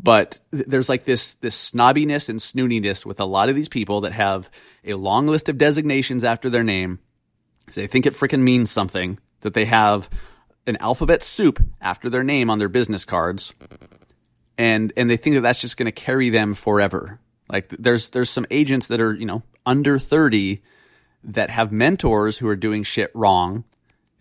But 0.00 0.40
there's 0.50 0.88
like 0.88 1.04
this, 1.04 1.36
this 1.36 1.70
snobbiness 1.70 2.28
and 2.28 2.38
snootiness 2.38 3.06
with 3.06 3.20
a 3.20 3.24
lot 3.24 3.48
of 3.48 3.56
these 3.56 3.68
people 3.68 4.02
that 4.02 4.12
have 4.12 4.50
a 4.84 4.94
long 4.94 5.26
list 5.26 5.48
of 5.48 5.56
designations 5.56 6.24
after 6.24 6.50
their 6.50 6.64
name 6.64 6.98
they 7.72 7.86
think 7.86 8.06
it 8.06 8.14
freaking 8.14 8.42
means 8.42 8.70
something 8.70 9.18
that 9.40 9.54
they 9.54 9.64
have 9.64 10.10
an 10.66 10.76
alphabet 10.78 11.22
soup 11.22 11.62
after 11.80 12.08
their 12.08 12.22
name 12.22 12.50
on 12.50 12.58
their 12.58 12.68
business 12.68 13.04
cards, 13.04 13.54
and 14.58 14.92
and 14.96 15.08
they 15.08 15.16
think 15.16 15.34
that 15.34 15.42
that's 15.42 15.60
just 15.60 15.76
going 15.76 15.86
to 15.86 15.92
carry 15.92 16.30
them 16.30 16.54
forever. 16.54 17.18
Like 17.48 17.68
there's 17.68 18.10
there's 18.10 18.30
some 18.30 18.46
agents 18.50 18.88
that 18.88 19.00
are 19.00 19.14
you 19.14 19.26
know 19.26 19.42
under 19.66 19.98
thirty 19.98 20.62
that 21.24 21.50
have 21.50 21.72
mentors 21.72 22.38
who 22.38 22.48
are 22.48 22.56
doing 22.56 22.82
shit 22.82 23.10
wrong 23.14 23.64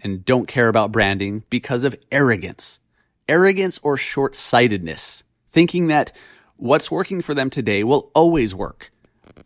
and 0.03 0.25
don't 0.25 0.47
care 0.47 0.67
about 0.67 0.91
branding 0.91 1.43
because 1.49 1.83
of 1.83 1.97
arrogance, 2.11 2.79
arrogance 3.27 3.79
or 3.81 3.97
short 3.97 4.35
sightedness, 4.35 5.23
thinking 5.49 5.87
that 5.87 6.11
what's 6.57 6.91
working 6.91 7.21
for 7.21 7.33
them 7.33 7.49
today 7.49 7.83
will 7.83 8.11
always 8.13 8.53
work. 8.53 8.91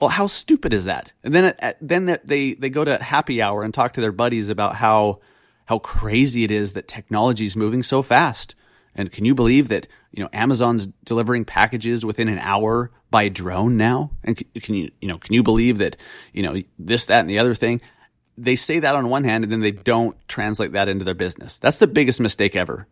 Well, 0.02 0.10
how 0.10 0.28
stupid 0.28 0.74
is 0.74 0.86
that? 0.86 1.14
And 1.24 1.34
then 1.34 1.56
uh, 1.62 1.74
then 1.82 2.20
they 2.24 2.54
they 2.54 2.70
go 2.70 2.84
to 2.84 3.02
happy 3.02 3.42
hour 3.42 3.64
and 3.64 3.74
talk 3.74 3.94
to 3.94 4.02
their 4.02 4.12
buddies 4.12 4.50
about 4.50 4.76
how 4.76 5.22
how 5.66 5.80
crazy 5.80 6.44
it 6.44 6.52
is 6.52 6.74
that 6.74 6.88
technology 6.88 7.46
is 7.46 7.56
moving 7.56 7.84
so 7.84 8.02
fast. 8.02 8.56
And 8.96 9.12
can 9.12 9.26
you 9.26 9.36
believe 9.36 9.70
that 9.70 9.88
you 10.12 10.24
know 10.24 10.30
Amazon's 10.34 10.88
delivering 11.06 11.46
packages 11.46 12.06
within 12.06 12.28
an 12.28 12.40
hour 12.40 12.92
by 13.10 13.30
drone 13.30 13.78
now? 13.78 14.12
And 14.24 14.38
can 14.38 14.76
you 14.76 14.92
you 15.02 15.08
know 15.08 15.18
can 15.18 15.34
you 15.34 15.44
believe 15.44 15.78
that 15.78 15.98
you 16.34 16.44
know 16.44 16.62
this 16.78 17.06
that 17.06 17.22
and 17.22 17.30
the 17.30 17.40
other 17.40 17.56
thing? 17.56 17.82
They 18.38 18.56
say 18.56 18.80
that 18.80 18.96
on 18.96 19.10
one 19.10 19.24
hand, 19.24 19.44
and 19.44 19.52
then 19.52 19.62
they 19.62 19.72
don't 19.72 20.16
translate 20.28 20.74
that 20.74 20.88
into 20.88 21.04
their 21.04 21.16
business. 21.16 21.58
That's 21.58 21.80
the 21.80 21.88
biggest 21.88 22.20
mistake 22.20 22.56
ever 22.56 22.88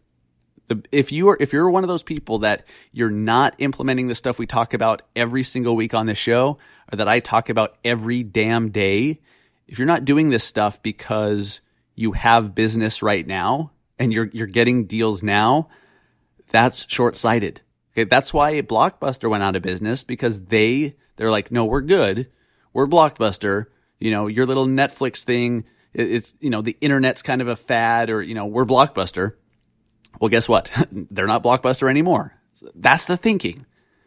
if 0.92 1.12
you 1.12 1.30
are 1.30 1.38
if 1.40 1.54
you're 1.54 1.70
one 1.70 1.84
of 1.84 1.88
those 1.88 2.04
people 2.04 2.40
that 2.40 2.68
you're 2.92 3.10
not 3.10 3.56
implementing 3.60 4.08
the 4.08 4.16
stuff 4.16 4.40
we 4.40 4.48
talk 4.48 4.74
about 4.74 5.04
every 5.16 5.44
single 5.44 5.75
week 5.75 5.94
on 5.94 6.06
this 6.06 6.18
show 6.18 6.58
or 6.92 6.98
that 6.98 7.08
I 7.08 7.20
talk 7.20 7.50
about 7.50 7.78
every 7.84 8.24
damn 8.24 8.70
day, 8.70 9.22
if 9.68 9.78
you're 9.78 9.88
not 9.88 10.06
doing 10.06 10.30
this 10.30 10.44
stuff 10.44 10.82
because 10.82 11.62
you 11.94 12.14
have 12.14 12.56
business 12.56 13.04
right 13.04 13.25
now 13.25 13.72
and 14.00 14.12
you're 14.12 14.30
you're 14.34 14.48
getting 14.48 14.86
deals 14.86 15.22
now, 15.22 15.70
that's 16.50 16.90
short-sighted. 16.90 17.62
Okay, 17.94 18.04
that's 18.04 18.34
why 18.34 18.62
Blockbuster 18.62 19.30
went 19.30 19.44
out 19.44 19.56
of 19.56 19.62
business 19.62 20.04
because 20.04 20.42
they 20.46 20.96
they're 21.16 21.32
like, 21.32 21.52
"No, 21.52 21.66
we're 21.66 21.82
good. 21.82 22.30
We're 22.74 22.88
Blockbuster. 22.88 23.68
You 24.00 24.12
know, 24.12 24.28
your 24.28 24.46
little 24.46 24.66
Netflix 24.66 25.24
thing, 25.24 25.66
it's 25.94 26.36
you 26.40 26.50
know, 26.50 26.62
the 26.62 26.78
internet's 26.82 27.22
kind 27.22 27.42
of 27.42 27.48
a 27.48 27.56
fad 27.56 28.10
or, 28.10 28.22
you 28.22 28.34
know, 28.36 28.46
we're 28.46 28.66
Blockbuster." 28.66 29.34
Well, 30.20 30.30
guess 30.30 30.48
what? 30.48 30.72
They're 30.92 31.28
not 31.28 31.44
Blockbuster 31.44 31.90
anymore. 31.90 32.34
That's 32.74 33.06
the 33.06 33.18
thinking. 33.18 33.66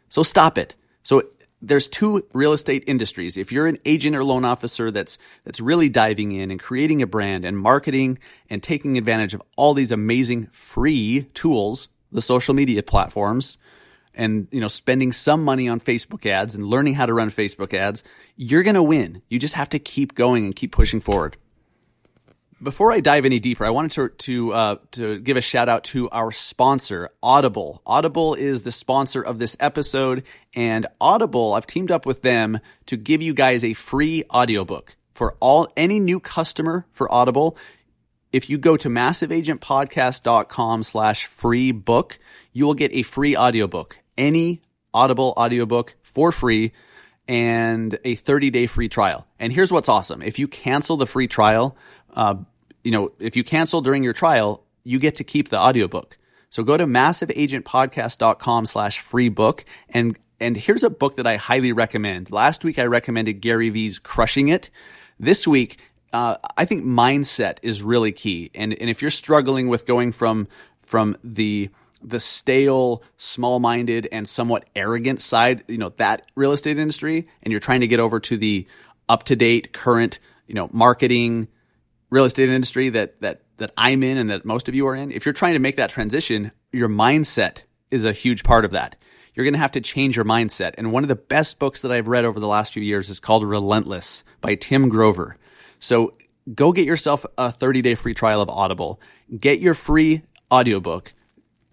So 0.08 0.22
stop 0.22 0.56
it. 0.56 0.74
So 1.02 1.22
there's 1.60 1.88
two 1.88 2.24
real 2.32 2.52
estate 2.52 2.84
industries. 2.86 3.36
If 3.36 3.50
you're 3.50 3.66
an 3.66 3.78
agent 3.84 4.14
or 4.16 4.24
loan 4.24 4.44
officer 4.44 4.90
that's 4.90 5.18
that's 5.44 5.60
really 5.60 5.88
diving 5.88 6.32
in 6.32 6.50
and 6.50 6.60
creating 6.60 7.02
a 7.02 7.06
brand 7.06 7.44
and 7.44 7.58
marketing 7.58 8.18
and 8.48 8.62
taking 8.62 8.96
advantage 8.96 9.34
of 9.34 9.42
all 9.56 9.74
these 9.74 9.90
amazing 9.90 10.48
free 10.52 11.28
tools, 11.34 11.88
the 12.12 12.22
social 12.22 12.54
media 12.54 12.82
platforms, 12.82 13.58
and 14.18 14.48
you 14.50 14.60
know 14.60 14.68
spending 14.68 15.12
some 15.12 15.42
money 15.42 15.68
on 15.68 15.80
Facebook 15.80 16.26
ads 16.26 16.54
and 16.54 16.64
learning 16.64 16.94
how 16.94 17.06
to 17.06 17.14
run 17.14 17.30
Facebook 17.30 17.72
ads, 17.72 18.02
you're 18.36 18.64
going 18.64 18.74
to 18.74 18.82
win. 18.82 19.22
You 19.30 19.38
just 19.38 19.54
have 19.54 19.70
to 19.70 19.78
keep 19.78 20.14
going 20.14 20.44
and 20.44 20.54
keep 20.54 20.72
pushing 20.72 21.00
forward. 21.00 21.38
Before 22.60 22.90
I 22.90 22.98
dive 22.98 23.24
any 23.24 23.38
deeper, 23.38 23.64
I 23.64 23.70
wanted 23.70 23.92
to 23.92 24.08
to 24.08 24.52
uh, 24.52 24.76
to 24.90 25.20
give 25.20 25.36
a 25.36 25.40
shout 25.40 25.68
out 25.68 25.84
to 25.84 26.10
our 26.10 26.32
sponsor, 26.32 27.08
Audible. 27.22 27.80
Audible 27.86 28.34
is 28.34 28.62
the 28.62 28.72
sponsor 28.72 29.22
of 29.22 29.38
this 29.38 29.56
episode, 29.60 30.24
and 30.54 30.88
Audible, 31.00 31.54
I've 31.54 31.68
teamed 31.68 31.92
up 31.92 32.04
with 32.04 32.22
them 32.22 32.58
to 32.86 32.96
give 32.96 33.22
you 33.22 33.32
guys 33.32 33.62
a 33.62 33.74
free 33.74 34.24
audiobook 34.34 34.96
for 35.14 35.36
all 35.38 35.68
any 35.76 36.00
new 36.00 36.18
customer 36.18 36.84
for 36.92 37.12
Audible. 37.12 37.56
If 38.32 38.50
you 38.50 38.58
go 38.58 38.76
to 38.76 38.88
massiveagentpodcast.com 38.88 40.82
slash 40.82 41.24
free 41.24 41.72
book, 41.72 42.18
you 42.52 42.66
will 42.66 42.74
get 42.74 42.92
a 42.92 43.02
free 43.02 43.36
audiobook. 43.36 44.00
Any 44.18 44.60
Audible 44.92 45.32
audiobook 45.36 45.94
for 46.02 46.32
free 46.32 46.72
and 47.28 47.98
a 48.04 48.14
30 48.14 48.50
day 48.50 48.66
free 48.66 48.88
trial. 48.88 49.26
And 49.38 49.52
here's 49.52 49.70
what's 49.70 49.88
awesome. 49.88 50.22
If 50.22 50.38
you 50.38 50.48
cancel 50.48 50.96
the 50.96 51.06
free 51.06 51.28
trial, 51.28 51.76
uh, 52.14 52.36
you 52.82 52.90
know, 52.90 53.12
if 53.18 53.36
you 53.36 53.44
cancel 53.44 53.80
during 53.80 54.02
your 54.02 54.14
trial, 54.14 54.64
you 54.82 54.98
get 54.98 55.16
to 55.16 55.24
keep 55.24 55.50
the 55.50 55.58
audiobook. 55.58 56.16
So 56.50 56.62
go 56.62 56.76
to 56.76 56.86
massiveagentpodcast.com 56.86 58.66
slash 58.66 59.00
free 59.00 59.28
book. 59.28 59.64
And, 59.90 60.18
and 60.40 60.56
here's 60.56 60.82
a 60.82 60.90
book 60.90 61.16
that 61.16 61.26
I 61.26 61.36
highly 61.36 61.72
recommend. 61.72 62.30
Last 62.30 62.64
week, 62.64 62.78
I 62.78 62.84
recommended 62.84 63.34
Gary 63.34 63.68
Vee's 63.68 63.98
Crushing 63.98 64.48
It. 64.48 64.70
This 65.20 65.46
week, 65.46 65.78
uh, 66.12 66.36
I 66.56 66.64
think 66.64 66.84
mindset 66.84 67.58
is 67.62 67.82
really 67.82 68.12
key. 68.12 68.50
And, 68.54 68.72
and 68.80 68.88
if 68.88 69.02
you're 69.02 69.10
struggling 69.10 69.68
with 69.68 69.84
going 69.84 70.12
from, 70.12 70.48
from 70.80 71.18
the, 71.22 71.68
the 72.02 72.20
stale, 72.20 73.02
small-minded, 73.16 74.08
and 74.12 74.28
somewhat 74.28 74.68
arrogant 74.76 75.20
side, 75.20 75.64
you 75.68 75.78
know, 75.78 75.90
that 75.90 76.30
real 76.34 76.52
estate 76.52 76.78
industry, 76.78 77.26
and 77.42 77.52
you're 77.52 77.60
trying 77.60 77.80
to 77.80 77.86
get 77.86 78.00
over 78.00 78.20
to 78.20 78.36
the 78.36 78.66
up-to-date, 79.08 79.72
current, 79.72 80.18
you 80.46 80.54
know, 80.54 80.68
marketing, 80.72 81.48
real 82.10 82.24
estate 82.24 82.48
industry 82.48 82.88
that 82.90 83.20
that 83.20 83.42
that 83.58 83.72
I'm 83.76 84.02
in 84.02 84.18
and 84.18 84.30
that 84.30 84.44
most 84.44 84.68
of 84.68 84.74
you 84.74 84.86
are 84.86 84.94
in, 84.94 85.10
if 85.10 85.26
you're 85.26 85.32
trying 85.32 85.54
to 85.54 85.58
make 85.58 85.76
that 85.76 85.90
transition, 85.90 86.52
your 86.72 86.88
mindset 86.88 87.64
is 87.90 88.04
a 88.04 88.12
huge 88.12 88.44
part 88.44 88.64
of 88.64 88.70
that. 88.70 88.96
You're 89.34 89.44
going 89.44 89.54
to 89.54 89.60
have 89.60 89.72
to 89.72 89.80
change 89.80 90.16
your 90.16 90.24
mindset. 90.24 90.74
And 90.78 90.92
one 90.92 91.04
of 91.04 91.08
the 91.08 91.16
best 91.16 91.58
books 91.58 91.80
that 91.82 91.92
I've 91.92 92.08
read 92.08 92.24
over 92.24 92.40
the 92.40 92.46
last 92.46 92.72
few 92.72 92.82
years 92.82 93.08
is 93.08 93.20
called 93.20 93.44
Relentless 93.44 94.24
by 94.40 94.54
Tim 94.54 94.88
Grover. 94.88 95.36
So 95.78 96.14
go 96.54 96.72
get 96.72 96.86
yourself 96.86 97.26
a 97.36 97.50
30 97.50 97.82
day 97.82 97.94
free 97.94 98.14
trial 98.14 98.40
of 98.40 98.48
Audible. 98.48 99.00
Get 99.38 99.60
your 99.60 99.74
free 99.74 100.22
audiobook. 100.52 101.12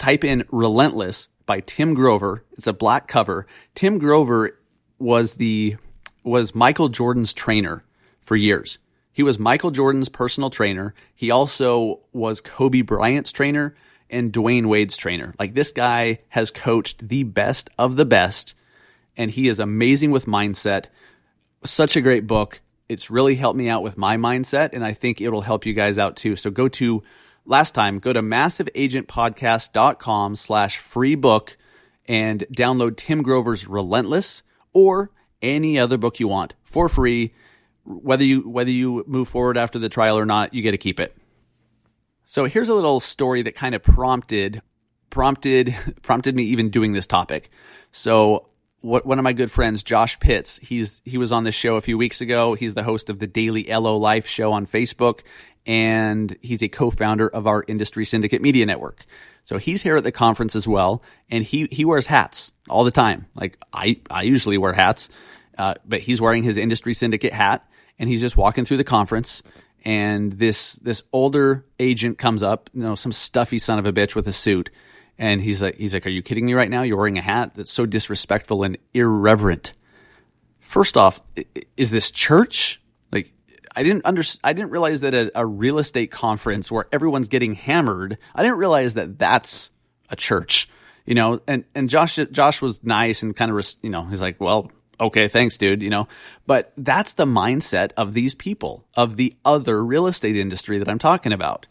Type 0.06 0.24
in 0.24 0.46
Relentless 0.52 1.30
by 1.48 1.62
Tim 1.62 1.96
Grover. 1.96 2.46
It's 2.52 2.68
a 2.68 2.74
black 2.74 3.08
cover. 3.08 3.48
Tim 3.74 3.98
Grover 3.98 4.60
was 5.00 5.34
the 5.34 5.78
was 6.24 6.54
Michael 6.54 6.90
Jordan's 6.90 7.34
trainer 7.34 7.84
for 8.22 8.36
years. 8.36 8.78
He 9.12 9.24
was 9.24 9.40
Michael 9.40 9.72
Jordan's 9.72 10.10
personal 10.10 10.52
trainer. 10.52 10.94
He 11.16 11.32
also 11.32 12.02
was 12.14 12.40
Kobe 12.40 12.84
Bryant's 12.84 13.32
trainer 13.32 13.76
and 14.08 14.32
Dwyane 14.32 14.68
Wade's 14.68 14.96
trainer. 14.96 15.34
Like 15.40 15.56
this 15.56 15.72
guy 15.72 16.20
has 16.30 16.52
coached 16.52 17.10
the 17.10 17.24
best 17.24 17.72
of 17.80 17.96
the 17.96 18.06
best, 18.06 18.54
and 19.18 19.32
he 19.32 19.48
is 19.48 19.60
amazing 19.60 20.12
with 20.12 20.28
mindset. 20.28 20.86
Such 21.64 21.96
a 21.96 22.02
great 22.02 22.28
book. 22.28 22.62
It's 22.88 23.10
really 23.10 23.34
helped 23.34 23.58
me 23.58 23.70
out 23.70 23.82
with 23.82 23.98
my 23.98 24.18
mindset, 24.18 24.70
and 24.74 24.86
I 24.86 24.94
think 24.94 25.20
it'll 25.20 25.42
help 25.42 25.66
you 25.66 25.74
guys 25.74 25.98
out 25.98 26.16
too. 26.16 26.36
So 26.36 26.52
go 26.52 26.68
to 26.68 27.02
last 27.46 27.76
time, 27.76 28.00
go 28.00 28.14
to 28.14 28.22
massiveagentpodcast.com 28.22 30.36
slash 30.36 30.78
free 30.78 31.16
book 31.16 31.58
and 32.06 32.46
download 32.56 32.96
Tim 32.98 33.24
Grover's 33.24 33.68
Relentless 33.68 34.44
or 34.74 35.10
any 35.42 35.80
other 35.80 35.98
book 35.98 36.20
you 36.20 36.28
want 36.28 36.54
for 36.64 36.90
free 36.90 37.34
whether 37.86 38.24
you 38.24 38.48
whether 38.50 38.72
you 38.72 39.04
move 39.08 39.28
forward 39.28 39.58
after 39.58 39.80
the 39.80 39.90
trial 39.90 40.18
or 40.18 40.26
not, 40.26 40.54
you 40.54 40.62
get 40.62 40.72
to 40.72 40.78
keep 40.78 41.00
it. 41.00 41.16
So 42.26 42.46
here's 42.46 42.70
a 42.70 42.74
little 42.74 43.00
story 43.00 43.44
that 43.44 43.56
kind 43.56 43.76
of 43.76 43.84
prompted 43.84 44.62
prompted 45.10 45.76
prompted 46.02 46.36
me 46.36 46.44
even 46.44 46.70
doing 46.70 46.94
this 46.94 47.08
topic. 47.08 47.50
So 47.92 48.50
what, 48.82 49.06
one 49.06 49.20
of 49.20 49.24
my 49.24 49.34
good 49.34 49.52
friends, 49.52 49.84
Josh 49.84 50.20
Pitts, 50.20 50.58
he's 50.58 51.02
he 51.06 51.18
was 51.18 51.32
on 51.32 51.44
this 51.44 51.56
show 51.56 51.76
a 51.76 51.82
few 51.82 51.98
weeks 51.98 52.22
ago. 52.22 52.54
He's 52.54 52.74
the 52.74 52.84
host 52.84 53.10
of 53.10 53.20
the 53.20 53.28
Daily 53.28 53.66
LO 53.68 53.98
Life 53.98 54.28
show 54.28 54.54
on 54.54 54.68
Facebook, 54.68 55.22
and 55.66 56.36
he's 56.42 56.62
a 56.62 56.68
co-founder 56.68 57.28
of 57.28 57.48
our 57.48 57.64
Industry 57.68 58.06
Syndicate 58.06 58.42
Media 58.42 58.66
Network. 58.66 59.06
So 59.44 59.58
he's 59.58 59.82
here 59.82 59.96
at 59.96 60.04
the 60.04 60.12
conference 60.12 60.56
as 60.56 60.68
well, 60.68 61.04
and 61.30 61.44
he 61.44 61.68
he 61.72 61.86
wears 61.86 62.08
hats 62.08 62.52
all 62.70 62.84
the 62.84 62.92
time. 62.92 63.28
Like 63.36 63.58
I 63.74 64.00
I 64.10 64.24
usually 64.24 64.58
wear 64.58 64.74
hats, 64.74 65.10
uh, 65.58 65.76
but 65.86 66.02
he's 66.02 66.22
wearing 66.22 66.44
his 66.44 66.58
Industry 66.58 66.94
Syndicate 66.94 67.34
hat 67.34 67.68
and 67.98 68.10
he's 68.10 68.22
just 68.22 68.38
walking 68.38 68.66
through 68.66 68.78
the 68.78 68.84
conference 68.84 69.42
and 69.84 70.34
this 70.34 70.74
this 70.78 71.04
older 71.14 71.66
agent 71.80 72.18
comes 72.18 72.42
up, 72.42 72.70
you 72.74 72.82
know, 72.82 72.96
some 72.96 73.12
stuffy 73.12 73.60
son 73.60 73.80
of 73.80 73.86
a 73.86 73.94
bitch 73.94 74.16
with 74.16 74.28
a 74.28 74.34
suit, 74.34 74.72
and 75.18 75.42
he's 75.42 75.62
like, 75.62 75.78
he's 75.78 75.94
like, 75.94 76.06
"Are 76.06 76.12
you 76.12 76.22
kidding 76.22 76.46
me 76.46 76.54
right 76.54 76.70
now? 76.70 76.82
You're 76.82 76.98
wearing 76.98 77.18
a 77.18 77.22
hat 77.22 77.56
that's 77.56 77.72
so 77.72 77.86
disrespectful 77.86 78.64
and 78.64 78.78
irreverent." 78.94 79.74
First 80.60 80.98
off, 80.98 81.22
is 81.78 81.92
this 81.92 82.12
church? 82.12 82.82
Like, 83.12 83.32
I 83.76 83.84
didn't 83.84 84.06
under, 84.06 84.24
I 84.44 84.54
didn't 84.54 84.72
realize 84.72 85.02
that 85.02 85.14
a, 85.14 85.32
a 85.36 85.46
real 85.46 85.78
estate 85.80 86.12
conference 86.12 86.72
where 86.72 86.86
everyone's 86.92 87.28
getting 87.28 87.54
hammered. 87.54 88.18
I 88.34 88.44
didn't 88.44 88.58
realize 88.58 88.96
that 88.96 89.18
that's 89.18 89.72
a 90.10 90.16
church, 90.16 90.70
you 91.06 91.16
know. 91.16 91.40
And 91.48 91.66
and 91.74 91.90
Josh 91.90 92.20
Josh 92.32 92.62
was 92.62 92.84
nice 92.84 93.24
and 93.24 93.36
kind 93.36 93.52
of 93.52 93.76
you 93.82 93.90
know 93.90 94.04
he's 94.06 94.22
like, 94.22 94.42
well, 94.42 94.72
okay, 95.00 95.28
thanks, 95.28 95.58
dude, 95.58 95.82
you 95.82 95.90
know. 95.90 96.08
But 96.46 96.72
that's 96.78 97.14
the 97.14 97.26
mindset 97.26 97.92
of 97.98 98.14
these 98.14 98.36
people, 98.36 98.86
of 98.96 99.16
the 99.16 99.36
other 99.44 99.84
real 99.84 100.08
estate 100.08 100.36
industry 100.36 100.78
that 100.80 100.90
I'm 100.90 101.00
talking 101.00 101.32
about. 101.32 101.68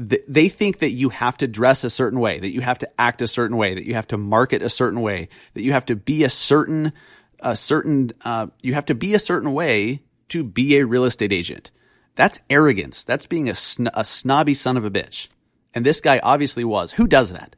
They 0.00 0.48
think 0.48 0.78
that 0.78 0.90
you 0.90 1.08
have 1.08 1.36
to 1.38 1.48
dress 1.48 1.82
a 1.82 1.90
certain 1.90 2.20
way, 2.20 2.38
that 2.38 2.52
you 2.52 2.60
have 2.60 2.78
to 2.78 2.90
act 3.00 3.20
a 3.20 3.26
certain 3.26 3.56
way, 3.56 3.74
that 3.74 3.84
you 3.84 3.94
have 3.94 4.06
to 4.08 4.16
market 4.16 4.62
a 4.62 4.68
certain 4.68 5.00
way, 5.00 5.28
that 5.54 5.62
you 5.62 5.72
have 5.72 5.86
to 5.86 5.96
be 5.96 6.22
a 6.22 6.30
certain, 6.30 6.92
a 7.40 7.56
certain, 7.56 8.12
uh, 8.24 8.46
you 8.62 8.74
have 8.74 8.86
to 8.86 8.94
be 8.94 9.14
a 9.14 9.18
certain 9.18 9.52
way 9.52 10.04
to 10.28 10.44
be 10.44 10.76
a 10.76 10.86
real 10.86 11.04
estate 11.04 11.32
agent. 11.32 11.72
That's 12.14 12.40
arrogance. 12.48 13.02
That's 13.02 13.26
being 13.26 13.48
a, 13.48 13.54
sn- 13.54 13.90
a 13.92 14.04
snobby 14.04 14.54
son 14.54 14.76
of 14.76 14.84
a 14.84 14.90
bitch. 14.90 15.26
And 15.74 15.84
this 15.84 16.00
guy 16.00 16.20
obviously 16.22 16.62
was. 16.62 16.92
Who 16.92 17.08
does 17.08 17.32
that? 17.32 17.56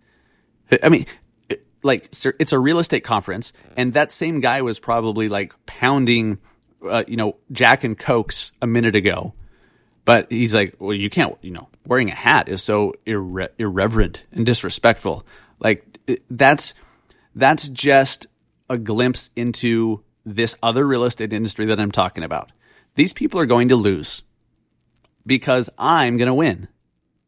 I 0.82 0.88
mean, 0.88 1.04
like 1.82 2.04
it's 2.06 2.52
a 2.52 2.58
real 2.58 2.78
estate 2.78 3.04
conference, 3.04 3.52
and 3.76 3.94
that 3.94 4.10
same 4.10 4.40
guy 4.40 4.62
was 4.62 4.80
probably 4.80 5.28
like 5.28 5.52
pounding, 5.66 6.38
uh, 6.86 7.04
you 7.06 7.16
know, 7.16 7.36
Jack 7.52 7.84
and 7.84 7.98
Cokes 7.98 8.52
a 8.62 8.66
minute 8.66 8.94
ago. 8.94 9.34
But 10.04 10.30
he's 10.30 10.54
like, 10.54 10.76
well, 10.78 10.94
you 10.94 11.10
can't, 11.10 11.36
you 11.42 11.50
know, 11.50 11.68
wearing 11.86 12.10
a 12.10 12.14
hat 12.14 12.48
is 12.48 12.62
so 12.62 12.94
irre- 13.06 13.50
irreverent 13.58 14.24
and 14.32 14.46
disrespectful. 14.46 15.24
Like 15.58 15.98
that's 16.30 16.74
that's 17.34 17.68
just 17.68 18.26
a 18.68 18.78
glimpse 18.78 19.30
into 19.36 20.02
this 20.24 20.56
other 20.62 20.86
real 20.86 21.04
estate 21.04 21.32
industry 21.32 21.66
that 21.66 21.80
I'm 21.80 21.92
talking 21.92 22.24
about. 22.24 22.52
These 22.94 23.12
people 23.12 23.40
are 23.40 23.46
going 23.46 23.68
to 23.68 23.76
lose 23.76 24.22
because 25.26 25.70
I'm 25.78 26.16
going 26.16 26.28
to 26.28 26.34
win. 26.34 26.68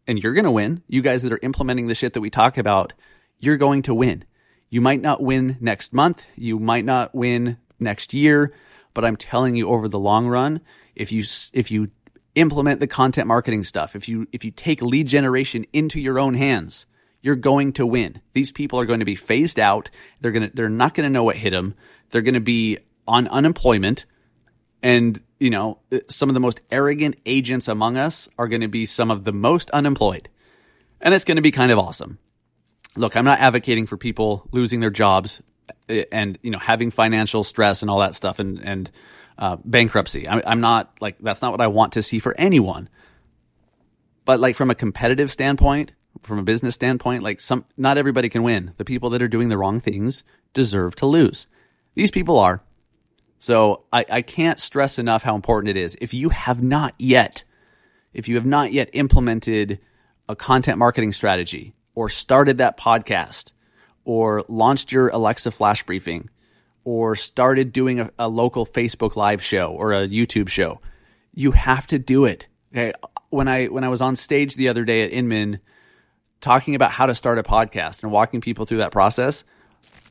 And 0.06 0.22
you're 0.22 0.32
going 0.32 0.44
to 0.44 0.50
win. 0.50 0.82
You 0.88 1.02
guys 1.02 1.22
that 1.22 1.32
are 1.32 1.38
implementing 1.42 1.86
the 1.86 1.94
shit 1.94 2.14
that 2.14 2.20
we 2.20 2.30
talk 2.30 2.58
about, 2.58 2.92
you're 3.38 3.56
going 3.56 3.82
to 3.82 3.94
win. 3.94 4.24
You 4.68 4.80
might 4.80 5.00
not 5.00 5.22
win 5.22 5.56
next 5.60 5.92
month. 5.92 6.26
You 6.34 6.58
might 6.58 6.84
not 6.84 7.14
win 7.14 7.58
next 7.78 8.12
year, 8.12 8.52
but 8.94 9.04
I'm 9.04 9.16
telling 9.16 9.54
you 9.54 9.68
over 9.68 9.88
the 9.88 9.98
long 9.98 10.26
run, 10.26 10.60
if 10.96 11.12
you, 11.12 11.24
if 11.52 11.70
you 11.70 11.90
implement 12.34 12.80
the 12.80 12.86
content 12.86 13.26
marketing 13.26 13.64
stuff, 13.64 13.94
if 13.94 14.08
you, 14.08 14.26
if 14.32 14.44
you 14.44 14.50
take 14.50 14.82
lead 14.82 15.06
generation 15.06 15.66
into 15.72 16.00
your 16.00 16.18
own 16.18 16.34
hands, 16.34 16.86
you're 17.20 17.36
going 17.36 17.72
to 17.74 17.86
win. 17.86 18.20
These 18.32 18.52
people 18.52 18.80
are 18.80 18.86
going 18.86 19.00
to 19.00 19.06
be 19.06 19.14
phased 19.14 19.58
out. 19.58 19.90
They're 20.20 20.32
going 20.32 20.48
to, 20.48 20.54
they're 20.54 20.68
not 20.68 20.94
going 20.94 21.06
to 21.06 21.10
know 21.10 21.24
what 21.24 21.36
hit 21.36 21.50
them. 21.50 21.74
They're 22.10 22.22
going 22.22 22.34
to 22.34 22.40
be 22.40 22.78
on 23.06 23.28
unemployment. 23.28 24.06
And, 24.82 25.20
you 25.38 25.50
know, 25.50 25.78
some 26.08 26.28
of 26.28 26.34
the 26.34 26.40
most 26.40 26.60
arrogant 26.70 27.16
agents 27.24 27.68
among 27.68 27.96
us 27.96 28.28
are 28.38 28.48
going 28.48 28.62
to 28.62 28.68
be 28.68 28.86
some 28.86 29.10
of 29.10 29.24
the 29.24 29.32
most 29.32 29.70
unemployed. 29.70 30.28
And 31.00 31.14
it's 31.14 31.24
going 31.24 31.36
to 31.36 31.42
be 31.42 31.52
kind 31.52 31.70
of 31.70 31.78
awesome 31.78 32.18
look, 32.96 33.16
I'm 33.16 33.24
not 33.24 33.40
advocating 33.40 33.86
for 33.86 33.96
people 33.96 34.48
losing 34.52 34.80
their 34.80 34.90
jobs 34.90 35.42
eh, 35.88 36.04
and 36.12 36.38
you 36.42 36.50
know 36.50 36.58
having 36.58 36.90
financial 36.90 37.44
stress 37.44 37.82
and 37.82 37.90
all 37.90 38.00
that 38.00 38.14
stuff 38.14 38.38
and 38.38 38.58
and 38.60 38.90
uh, 39.38 39.56
bankruptcy. 39.64 40.28
I, 40.28 40.42
I'm 40.46 40.60
not 40.60 40.92
like 41.00 41.18
that's 41.18 41.42
not 41.42 41.52
what 41.52 41.60
I 41.60 41.66
want 41.68 41.92
to 41.92 42.02
see 42.02 42.18
for 42.18 42.34
anyone. 42.38 42.88
But 44.24 44.40
like 44.40 44.54
from 44.54 44.70
a 44.70 44.74
competitive 44.74 45.32
standpoint, 45.32 45.92
from 46.20 46.38
a 46.38 46.42
business 46.44 46.74
standpoint, 46.74 47.22
like 47.22 47.40
some, 47.40 47.64
not 47.76 47.98
everybody 47.98 48.28
can 48.28 48.42
win. 48.42 48.72
The 48.76 48.84
people 48.84 49.10
that 49.10 49.22
are 49.22 49.28
doing 49.28 49.48
the 49.48 49.58
wrong 49.58 49.80
things 49.80 50.22
deserve 50.52 50.94
to 50.96 51.06
lose. 51.06 51.46
These 51.94 52.10
people 52.10 52.38
are. 52.38 52.62
So 53.38 53.84
I, 53.92 54.04
I 54.08 54.22
can't 54.22 54.60
stress 54.60 54.98
enough 54.98 55.24
how 55.24 55.34
important 55.34 55.76
it 55.76 55.80
is. 55.80 55.96
If 56.00 56.14
you 56.14 56.28
have 56.28 56.62
not 56.62 56.94
yet, 56.98 57.42
if 58.12 58.28
you 58.28 58.36
have 58.36 58.46
not 58.46 58.72
yet 58.72 58.90
implemented 58.92 59.80
a 60.28 60.36
content 60.36 60.78
marketing 60.78 61.10
strategy 61.10 61.74
or 61.94 62.08
started 62.08 62.58
that 62.58 62.78
podcast 62.78 63.50
or 64.04 64.44
launched 64.48 64.92
your 64.92 65.08
Alexa 65.08 65.50
flash 65.50 65.82
briefing 65.82 66.30
or 66.84 67.14
started 67.16 67.72
doing 67.72 68.00
a, 68.00 68.10
a 68.18 68.28
local 68.28 68.66
Facebook 68.66 69.16
live 69.16 69.42
show 69.42 69.66
or 69.66 69.92
a 69.92 70.08
YouTube 70.08 70.48
show, 70.48 70.80
you 71.34 71.52
have 71.52 71.86
to 71.88 71.98
do 71.98 72.24
it. 72.24 72.48
Okay. 72.72 72.92
When 73.30 73.48
I, 73.48 73.66
when 73.66 73.84
I 73.84 73.88
was 73.88 74.02
on 74.02 74.16
stage 74.16 74.56
the 74.56 74.68
other 74.68 74.84
day 74.84 75.04
at 75.04 75.12
Inman 75.12 75.60
talking 76.40 76.74
about 76.74 76.90
how 76.90 77.06
to 77.06 77.14
start 77.14 77.38
a 77.38 77.42
podcast 77.42 78.02
and 78.02 78.12
walking 78.12 78.40
people 78.40 78.66
through 78.66 78.78
that 78.78 78.92
process, 78.92 79.44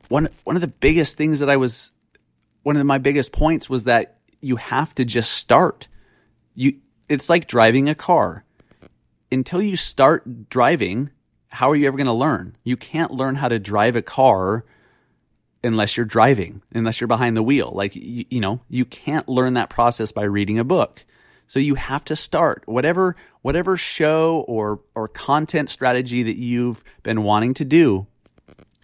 one, 0.08 0.28
one 0.44 0.56
of 0.56 0.62
the 0.62 0.68
biggest 0.68 1.16
things 1.16 1.40
that 1.40 1.50
I 1.50 1.56
was, 1.56 1.92
one 2.62 2.76
of 2.76 2.86
my 2.86 2.98
biggest 2.98 3.32
points 3.32 3.70
was 3.70 3.84
that 3.84 4.18
you 4.40 4.56
have 4.56 4.94
to 4.96 5.04
just 5.04 5.32
start. 5.32 5.88
You, 6.54 6.80
it's 7.08 7.28
like 7.28 7.46
driving 7.46 7.88
a 7.88 7.94
car. 7.94 8.44
Until 9.30 9.62
you 9.62 9.76
start 9.76 10.50
driving, 10.50 11.10
how 11.48 11.70
are 11.70 11.76
you 11.76 11.86
ever 11.86 11.96
going 11.96 12.06
to 12.06 12.12
learn? 12.12 12.56
You 12.64 12.76
can't 12.76 13.12
learn 13.12 13.36
how 13.36 13.48
to 13.48 13.58
drive 13.58 13.96
a 13.96 14.02
car 14.02 14.64
unless 15.64 15.96
you're 15.96 16.06
driving, 16.06 16.62
unless 16.74 17.00
you're 17.00 17.08
behind 17.08 17.36
the 17.36 17.42
wheel. 17.42 17.70
Like, 17.74 17.94
you, 17.94 18.24
you, 18.30 18.40
know, 18.40 18.60
you 18.68 18.84
can't 18.84 19.28
learn 19.28 19.54
that 19.54 19.70
process 19.70 20.12
by 20.12 20.24
reading 20.24 20.58
a 20.58 20.64
book. 20.64 21.04
So 21.46 21.58
you 21.58 21.74
have 21.74 22.04
to 22.06 22.16
start 22.16 22.62
whatever, 22.66 23.14
whatever 23.42 23.76
show 23.76 24.44
or, 24.48 24.80
or 24.94 25.08
content 25.08 25.70
strategy 25.70 26.22
that 26.22 26.38
you've 26.38 26.82
been 27.02 27.22
wanting 27.22 27.54
to 27.54 27.64
do. 27.64 28.06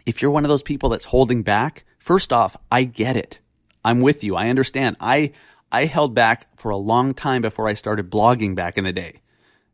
If 0.07 0.23
you're 0.23 0.31
one 0.31 0.45
of 0.45 0.49
those 0.49 0.63
people 0.63 0.89
that's 0.91 1.07
holding 1.07 1.43
back, 1.43 1.85
first 1.99 2.33
off, 2.33 2.57
I 2.71 2.85
get 2.85 3.17
it. 3.17 3.41
I'm 3.85 4.01
with 4.01 4.23
you. 4.23 4.37
I 4.37 4.49
understand. 4.49 4.97
I, 5.01 5.33
I 5.73 5.87
held 5.87 6.15
back 6.15 6.49
for 6.57 6.71
a 6.71 6.77
long 6.77 7.15
time 7.15 7.43
before 7.43 7.69
I 7.69 7.75
started 7.75 8.11
blogging 8.11 8.55
back 8.55 8.77
in 8.79 8.85
the 8.85 8.93
day. 8.93 9.23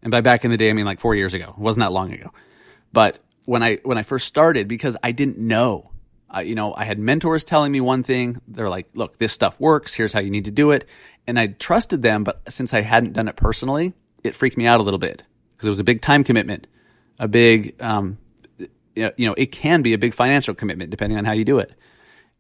And 0.03 0.11
by 0.11 0.21
back 0.21 0.45
in 0.45 0.51
the 0.51 0.57
day, 0.57 0.71
I 0.71 0.73
mean 0.73 0.85
like 0.85 1.01
four 1.01 1.15
years 1.15 1.35
ago. 1.35 1.49
It 1.49 1.59
wasn't 1.59 1.81
that 1.81 1.93
long 1.93 2.13
ago. 2.13 2.31
But 2.93 3.19
when 3.45 3.63
I, 3.63 3.77
when 3.83 3.99
I 3.99 4.03
first 4.03 4.27
started, 4.27 4.69
because 4.69 4.97
I 5.03 5.13
didn't 5.13 5.39
know, 5.39 5.91
uh, 6.35 6.41
you 6.41 6.55
know, 6.55 6.75
I 6.77 6.85
had 6.85 6.99
mentors 6.99 7.45
telling 7.45 7.73
me 7.73 7.81
one 7.81 8.03
thing. 8.03 8.41
They're 8.49 8.69
like, 8.69 8.89
look, 8.95 9.19
this 9.19 9.33
stuff 9.33 9.59
works. 9.61 9.95
Here's 9.95 10.13
how 10.13 10.21
you 10.21 10.31
need 10.31 10.47
to 10.47 10.51
do 10.51 10.71
it. 10.71 10.89
And 11.27 11.39
I 11.39 11.49
trusted 11.49 12.03
them. 12.03 12.25
But 12.25 12.41
since 12.53 12.75
I 12.75 12.81
hadn't 12.81 13.13
done 13.13 13.29
it 13.29 13.37
personally, 13.37 13.95
it 14.23 14.35
freaked 14.35 14.57
me 14.57 14.67
out 14.67 14.81
a 14.81 14.83
little 14.83 14.99
bit 14.99 15.23
because 15.53 15.67
it 15.67 15.71
was 15.71 15.81
a 15.81 15.85
big 15.85 16.01
time 16.01 16.25
commitment, 16.25 16.67
a 17.19 17.29
big, 17.29 17.81
um, 17.81 18.19
you 18.97 19.13
know, 19.19 19.35
it 19.37 19.53
can 19.53 19.83
be 19.83 19.93
a 19.93 19.99
big 19.99 20.15
financial 20.15 20.55
commitment 20.55 20.91
depending 20.91 21.19
on 21.19 21.25
how 21.25 21.33
you 21.33 21.45
do 21.45 21.59
it. 21.59 21.73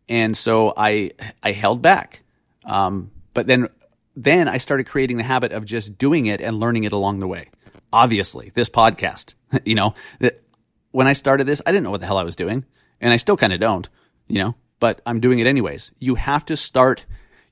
And 0.08 0.36
so 0.36 0.72
I, 0.76 1.12
I 1.42 1.52
held 1.52 1.82
back. 1.82 2.22
Um, 2.64 3.10
but 3.32 3.46
then, 3.46 3.68
then 4.16 4.48
I 4.48 4.58
started 4.58 4.86
creating 4.86 5.16
the 5.16 5.24
habit 5.24 5.52
of 5.52 5.64
just 5.64 5.98
doing 5.98 6.26
it 6.26 6.40
and 6.40 6.58
learning 6.58 6.84
it 6.84 6.92
along 6.92 7.18
the 7.18 7.26
way. 7.26 7.50
Obviously, 7.92 8.50
this 8.54 8.70
podcast, 8.70 9.34
you 9.64 9.74
know, 9.74 9.94
that 10.20 10.42
when 10.90 11.06
I 11.06 11.12
started 11.12 11.44
this, 11.44 11.60
I 11.66 11.72
didn't 11.72 11.84
know 11.84 11.90
what 11.90 12.00
the 12.00 12.06
hell 12.06 12.18
I 12.18 12.24
was 12.24 12.36
doing, 12.36 12.64
and 13.04 13.12
I 13.12 13.18
still 13.18 13.36
kind 13.36 13.52
of 13.52 13.60
don't, 13.60 13.88
you 14.26 14.38
know, 14.38 14.54
but 14.80 15.02
I'm 15.04 15.20
doing 15.20 15.38
it 15.38 15.46
anyways. 15.46 15.92
You 15.98 16.14
have 16.14 16.46
to 16.46 16.56
start, 16.56 17.04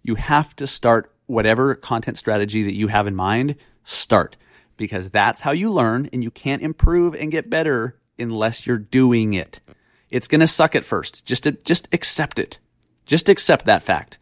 you 0.02 0.14
have 0.14 0.56
to 0.56 0.66
start 0.66 1.14
whatever 1.26 1.74
content 1.74 2.16
strategy 2.16 2.62
that 2.62 2.74
you 2.74 2.88
have 2.88 3.06
in 3.06 3.14
mind, 3.14 3.56
start 3.84 4.36
because 4.78 5.10
that's 5.10 5.42
how 5.42 5.52
you 5.52 5.70
learn 5.70 6.08
and 6.12 6.24
you 6.24 6.30
can't 6.30 6.62
improve 6.62 7.14
and 7.14 7.30
get 7.30 7.50
better 7.50 7.98
unless 8.18 8.66
you're 8.66 8.78
doing 8.78 9.34
it. 9.34 9.60
It's 10.08 10.26
going 10.26 10.40
to 10.40 10.46
suck 10.46 10.74
at 10.74 10.86
first. 10.86 11.26
Just 11.26 11.44
to, 11.44 11.52
just 11.52 11.86
accept 11.92 12.38
it. 12.38 12.58
Just 13.04 13.28
accept 13.28 13.66
that 13.66 13.82
fact. 13.82 14.18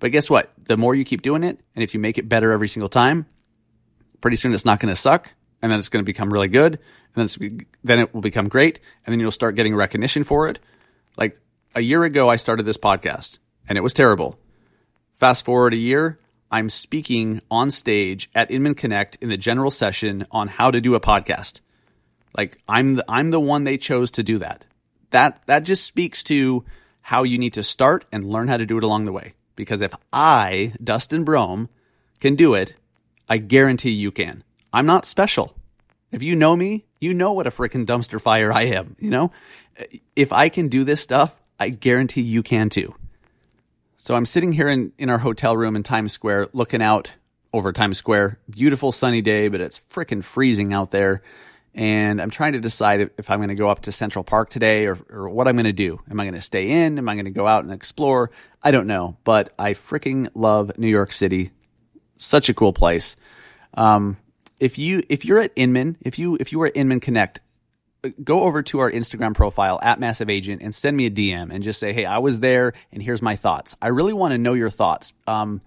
But 0.00 0.10
guess 0.10 0.28
what? 0.28 0.52
The 0.64 0.76
more 0.76 0.94
you 0.94 1.04
keep 1.04 1.22
doing 1.22 1.44
it, 1.44 1.60
and 1.76 1.84
if 1.84 1.94
you 1.94 2.00
make 2.00 2.18
it 2.18 2.28
better 2.28 2.50
every 2.50 2.68
single 2.68 2.88
time, 2.88 3.26
pretty 4.20 4.36
soon 4.36 4.52
it's 4.52 4.64
not 4.64 4.80
going 4.80 4.92
to 4.92 5.00
suck, 5.00 5.32
and 5.64 5.72
then 5.72 5.78
it's 5.78 5.88
going 5.88 6.02
to 6.02 6.06
become 6.06 6.30
really 6.30 6.48
good, 6.48 6.78
and 7.16 7.26
then 7.26 7.66
then 7.82 7.98
it 7.98 8.12
will 8.12 8.20
become 8.20 8.50
great, 8.50 8.80
and 9.06 9.10
then 9.10 9.18
you'll 9.18 9.32
start 9.32 9.54
getting 9.54 9.74
recognition 9.74 10.22
for 10.22 10.46
it. 10.46 10.58
Like 11.16 11.40
a 11.74 11.80
year 11.80 12.04
ago, 12.04 12.28
I 12.28 12.36
started 12.36 12.66
this 12.66 12.76
podcast, 12.76 13.38
and 13.66 13.78
it 13.78 13.80
was 13.80 13.94
terrible. 13.94 14.38
Fast 15.14 15.42
forward 15.42 15.72
a 15.72 15.78
year, 15.78 16.18
I'm 16.50 16.68
speaking 16.68 17.40
on 17.50 17.70
stage 17.70 18.28
at 18.34 18.50
Inman 18.50 18.74
Connect 18.74 19.16
in 19.22 19.30
the 19.30 19.38
general 19.38 19.70
session 19.70 20.26
on 20.30 20.48
how 20.48 20.70
to 20.70 20.82
do 20.82 20.96
a 20.96 21.00
podcast. 21.00 21.62
Like 22.36 22.62
I'm 22.68 22.96
the, 22.96 23.04
I'm 23.08 23.30
the 23.30 23.40
one 23.40 23.64
they 23.64 23.78
chose 23.78 24.10
to 24.12 24.22
do 24.22 24.36
that. 24.40 24.66
That 25.12 25.40
that 25.46 25.62
just 25.62 25.86
speaks 25.86 26.22
to 26.24 26.66
how 27.00 27.22
you 27.22 27.38
need 27.38 27.54
to 27.54 27.62
start 27.62 28.04
and 28.12 28.22
learn 28.22 28.48
how 28.48 28.58
to 28.58 28.66
do 28.66 28.76
it 28.76 28.84
along 28.84 29.04
the 29.04 29.12
way. 29.12 29.32
Because 29.56 29.80
if 29.80 29.94
I, 30.12 30.74
Dustin 30.82 31.24
Brohm, 31.24 31.70
can 32.20 32.34
do 32.34 32.52
it, 32.52 32.74
I 33.30 33.38
guarantee 33.38 33.92
you 33.92 34.12
can. 34.12 34.44
I'm 34.74 34.86
not 34.86 35.06
special. 35.06 35.54
If 36.10 36.22
you 36.24 36.34
know 36.34 36.56
me, 36.56 36.84
you 37.00 37.14
know 37.14 37.32
what 37.32 37.46
a 37.46 37.50
freaking 37.50 37.86
dumpster 37.86 38.20
fire 38.20 38.52
I 38.52 38.62
am. 38.62 38.96
You 38.98 39.10
know, 39.10 39.32
if 40.16 40.32
I 40.32 40.48
can 40.48 40.68
do 40.68 40.82
this 40.82 41.00
stuff, 41.00 41.40
I 41.60 41.68
guarantee 41.68 42.22
you 42.22 42.42
can 42.42 42.68
too. 42.68 42.94
So 43.96 44.16
I'm 44.16 44.26
sitting 44.26 44.50
here 44.50 44.68
in, 44.68 44.92
in 44.98 45.10
our 45.10 45.18
hotel 45.18 45.56
room 45.56 45.76
in 45.76 45.84
Times 45.84 46.12
Square 46.12 46.48
looking 46.52 46.82
out 46.82 47.12
over 47.52 47.72
Times 47.72 47.98
Square. 47.98 48.40
Beautiful 48.50 48.90
sunny 48.90 49.22
day, 49.22 49.46
but 49.46 49.60
it's 49.60 49.78
freaking 49.78 50.24
freezing 50.24 50.72
out 50.72 50.90
there 50.90 51.22
and 51.72 52.20
I'm 52.20 52.30
trying 52.30 52.54
to 52.54 52.60
decide 52.60 53.10
if 53.16 53.30
I'm 53.30 53.38
going 53.38 53.48
to 53.48 53.54
go 53.54 53.68
up 53.68 53.82
to 53.82 53.92
Central 53.92 54.24
Park 54.24 54.50
today 54.50 54.86
or, 54.86 54.98
or 55.08 55.28
what 55.28 55.46
I'm 55.46 55.54
going 55.54 55.64
to 55.64 55.72
do. 55.72 56.00
Am 56.10 56.18
I 56.18 56.24
going 56.24 56.34
to 56.34 56.40
stay 56.40 56.84
in? 56.84 56.98
Am 56.98 57.08
I 57.08 57.14
going 57.14 57.24
to 57.26 57.30
go 57.30 57.46
out 57.46 57.64
and 57.64 57.72
explore? 57.72 58.30
I 58.62 58.72
don't 58.72 58.86
know, 58.86 59.16
but 59.22 59.52
I 59.58 59.72
freaking 59.72 60.28
love 60.34 60.78
New 60.78 60.88
York 60.88 61.12
City. 61.12 61.50
Such 62.16 62.48
a 62.48 62.54
cool 62.54 62.72
place. 62.72 63.16
Um, 63.74 64.16
if 64.60 64.78
you 64.78 65.02
if 65.08 65.24
you're 65.24 65.40
at 65.40 65.52
Inman, 65.56 65.96
if 66.00 66.18
you 66.18 66.36
if 66.40 66.52
you 66.52 66.60
are 66.62 66.66
at 66.66 66.76
Inman 66.76 67.00
Connect, 67.00 67.40
go 68.22 68.44
over 68.44 68.62
to 68.62 68.78
our 68.80 68.90
Instagram 68.90 69.34
profile 69.34 69.80
at 69.82 69.98
Massive 69.98 70.30
Agent 70.30 70.62
and 70.62 70.74
send 70.74 70.96
me 70.96 71.06
a 71.06 71.10
DM 71.10 71.52
and 71.52 71.62
just 71.62 71.80
say, 71.80 71.92
"Hey, 71.92 72.04
I 72.04 72.18
was 72.18 72.40
there, 72.40 72.72
and 72.92 73.02
here's 73.02 73.22
my 73.22 73.36
thoughts." 73.36 73.76
I 73.80 73.88
really 73.88 74.12
want 74.12 74.32
to 74.32 74.38
know 74.38 74.54
your 74.54 74.70
thoughts. 74.70 75.12
Um, 75.26 75.60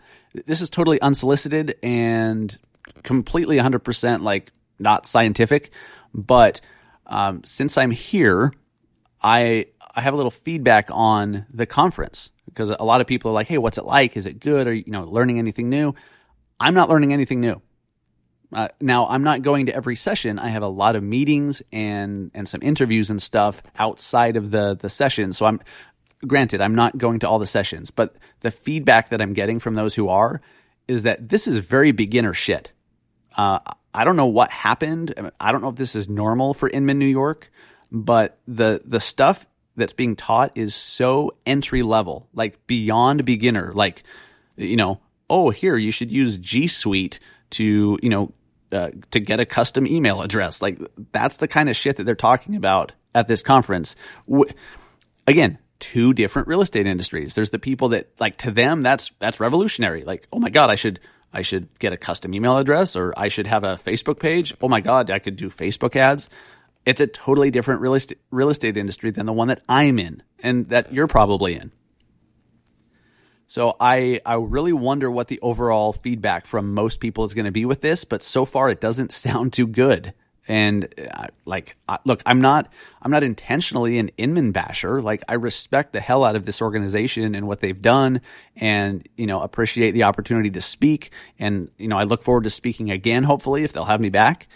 this 0.45 0.62
is 0.62 0.69
totally 0.69 1.02
unsolicited 1.02 1.76
and 1.82 2.58
completely 3.04 3.58
100% 3.58 4.21
like 4.21 4.52
not 4.80 5.06
scientific. 5.06 5.71
But 6.13 6.62
um, 7.06 7.43
since 7.43 7.78
I'm 7.78 7.91
here, 7.91 8.54
I 9.21 9.67
I 9.95 10.02
have 10.02 10.13
a 10.13 10.17
little 10.17 10.32
feedback 10.32 10.89
on 10.91 11.45
the 11.52 11.65
conference 11.65 12.32
because 12.45 12.69
a 12.69 12.84
lot 12.84 13.02
of 13.02 13.08
people 13.08 13.32
are 13.32 13.34
like, 13.34 13.47
"Hey, 13.47 13.58
what's 13.58 13.78
it 13.78 13.86
like? 13.86 14.15
Is 14.15 14.26
it 14.26 14.39
good? 14.39 14.67
Are 14.67 14.73
you 14.73 14.84
know 14.88 15.04
learning 15.04 15.39
anything 15.39 15.69
new?" 15.69 15.93
I'm 16.60 16.73
not 16.73 16.89
learning 16.89 17.13
anything 17.13 17.39
new. 17.39 17.62
Uh, 18.51 18.69
now 18.79 19.07
I'm 19.07 19.23
not 19.23 19.41
going 19.41 19.65
to 19.65 19.75
every 19.75 19.95
session. 19.95 20.39
I 20.39 20.49
have 20.49 20.63
a 20.63 20.67
lot 20.67 20.95
of 20.95 21.03
meetings 21.03 21.62
and 21.71 22.31
and 22.33 22.47
some 22.47 22.62
interviews 22.63 23.10
and 23.10 23.21
stuff 23.21 23.62
outside 23.77 24.38
of 24.38 24.51
the 24.51 24.75
the 24.75 24.89
session. 24.89 25.33
So 25.33 25.45
I'm 25.45 25.60
granted 26.25 26.62
I'm 26.62 26.75
not 26.75 26.97
going 26.97 27.19
to 27.19 27.27
all 27.27 27.39
the 27.39 27.45
sessions, 27.47 27.91
but 27.91 28.15
the 28.41 28.51
feedback 28.51 29.10
that 29.10 29.21
I'm 29.21 29.33
getting 29.33 29.60
from 29.60 29.75
those 29.75 29.95
who 29.95 30.07
are 30.10 30.41
is 30.88 31.03
that 31.03 31.29
this 31.29 31.47
is 31.47 31.57
very 31.57 31.91
beginner 31.91 32.33
shit. 32.33 32.71
Uh, 33.36 33.60
I 33.93 34.03
don't 34.03 34.15
know 34.15 34.27
what 34.27 34.51
happened. 34.51 35.31
I 35.39 35.51
don't 35.51 35.62
know 35.62 35.69
if 35.69 35.75
this 35.75 35.95
is 35.95 36.07
normal 36.07 36.53
for 36.53 36.69
Inman, 36.69 36.99
New 36.99 37.05
York, 37.05 37.51
but 37.91 38.39
the 38.47 38.81
the 38.86 38.99
stuff 38.99 39.45
that's 39.75 39.93
being 39.93 40.15
taught 40.15 40.57
is 40.57 40.73
so 40.73 41.36
entry 41.45 41.83
level, 41.83 42.29
like 42.33 42.65
beyond 42.65 43.25
beginner. 43.25 43.71
Like, 43.73 44.03
you 44.55 44.75
know, 44.75 45.01
oh, 45.29 45.49
here 45.49 45.77
you 45.77 45.91
should 45.91 46.12
use 46.12 46.38
G 46.38 46.67
Suite 46.67 47.19
to, 47.51 47.97
you 48.01 48.10
know, 48.10 48.33
uh, 48.71 48.91
to 49.12 49.19
get 49.19 49.39
a 49.39 49.45
custom 49.45 49.88
email 49.88 50.21
address. 50.21 50.62
Like 50.62 50.79
that's 51.12 51.38
the 51.38 51.47
kind 51.47 51.69
of 51.69 51.75
shit 51.75 51.97
that 51.97 52.03
they're 52.03 52.15
talking 52.15 52.55
about 52.55 52.93
at 53.15 53.27
this 53.27 53.41
conference. 53.41 53.95
W- 54.27 54.51
again, 55.25 55.57
two 55.79 56.13
different 56.13 56.47
real 56.47 56.62
estate 56.62 56.88
industries. 56.88 57.36
There's 57.36 57.49
the 57.49 57.60
people 57.60 57.89
that 57.89 58.10
like 58.19 58.36
to 58.38 58.51
them 58.51 58.81
that's 58.81 59.12
that's 59.19 59.39
revolutionary. 59.39 60.03
Like, 60.03 60.27
oh 60.33 60.39
my 60.39 60.49
god, 60.49 60.69
I 60.69 60.75
should 60.75 60.99
I 61.33 61.41
should 61.41 61.77
get 61.79 61.93
a 61.93 61.97
custom 61.97 62.33
email 62.33 62.57
address 62.57 62.95
or 62.95 63.13
I 63.17 63.27
should 63.27 63.47
have 63.47 63.63
a 63.63 63.75
Facebook 63.75 64.19
page. 64.19 64.53
Oh 64.62 64.69
my 64.69 64.81
God, 64.81 65.10
I 65.10 65.19
could 65.19 65.36
do 65.36 65.49
Facebook 65.49 65.95
ads. 65.95 66.29
It's 66.86 67.01
a 67.01 67.07
totally 67.07 67.51
different 67.51 67.81
real 67.81 67.95
estate, 67.95 68.19
real 68.31 68.49
estate 68.49 68.77
industry 68.77 69.12
than 69.12 69.25
the 69.25 69.33
one 69.33 69.49
that 69.49 69.62
I'm 69.67 69.99
in 69.99 70.23
and 70.41 70.67
that 70.69 70.93
you're 70.93 71.07
probably 71.07 71.55
in. 71.55 71.71
So 73.47 73.75
I, 73.79 74.19
I 74.25 74.36
really 74.36 74.73
wonder 74.73 75.10
what 75.10 75.29
the 75.29 75.39
overall 75.41 75.93
feedback 75.93 76.45
from 76.45 76.73
most 76.73 76.99
people 76.99 77.23
is 77.23 77.33
going 77.33 77.45
to 77.45 77.51
be 77.51 77.65
with 77.65 77.81
this, 77.81 78.03
but 78.03 78.21
so 78.21 78.45
far 78.45 78.69
it 78.69 78.81
doesn't 78.81 79.12
sound 79.25 79.53
too 79.53 79.67
good. 79.67 80.13
And 80.49 80.93
uh, 81.13 81.27
like, 81.43 81.75
look, 82.05 82.21
I'm 82.25 82.39
not, 82.39 82.71
I'm 83.01 83.12
not 83.12 83.23
intentionally 83.23 83.97
an 83.99 84.12
Inman 84.17 84.53
basher. 84.53 85.01
Like, 85.01 85.21
I 85.27 85.33
respect 85.33 85.91
the 85.91 85.99
hell 85.99 86.23
out 86.23 86.38
of 86.38 86.45
this 86.45 86.62
organization 86.62 87.36
and 87.36 87.47
what 87.49 87.60
they've 87.60 87.81
done, 87.81 88.21
and 88.55 89.05
you 89.17 89.27
know, 89.27 89.41
appreciate 89.41 89.91
the 89.91 90.03
opportunity 90.03 90.49
to 90.51 90.62
speak. 90.62 91.12
And 91.38 91.69
you 91.77 91.89
know, 91.89 91.97
I 91.97 92.03
look 92.03 92.23
forward 92.23 92.45
to 92.45 92.49
speaking 92.49 92.91
again, 92.91 93.23
hopefully, 93.23 93.65
if 93.65 93.73
they'll 93.73 93.83
have 93.83 93.99
me 93.99 94.10
back. 94.10 94.47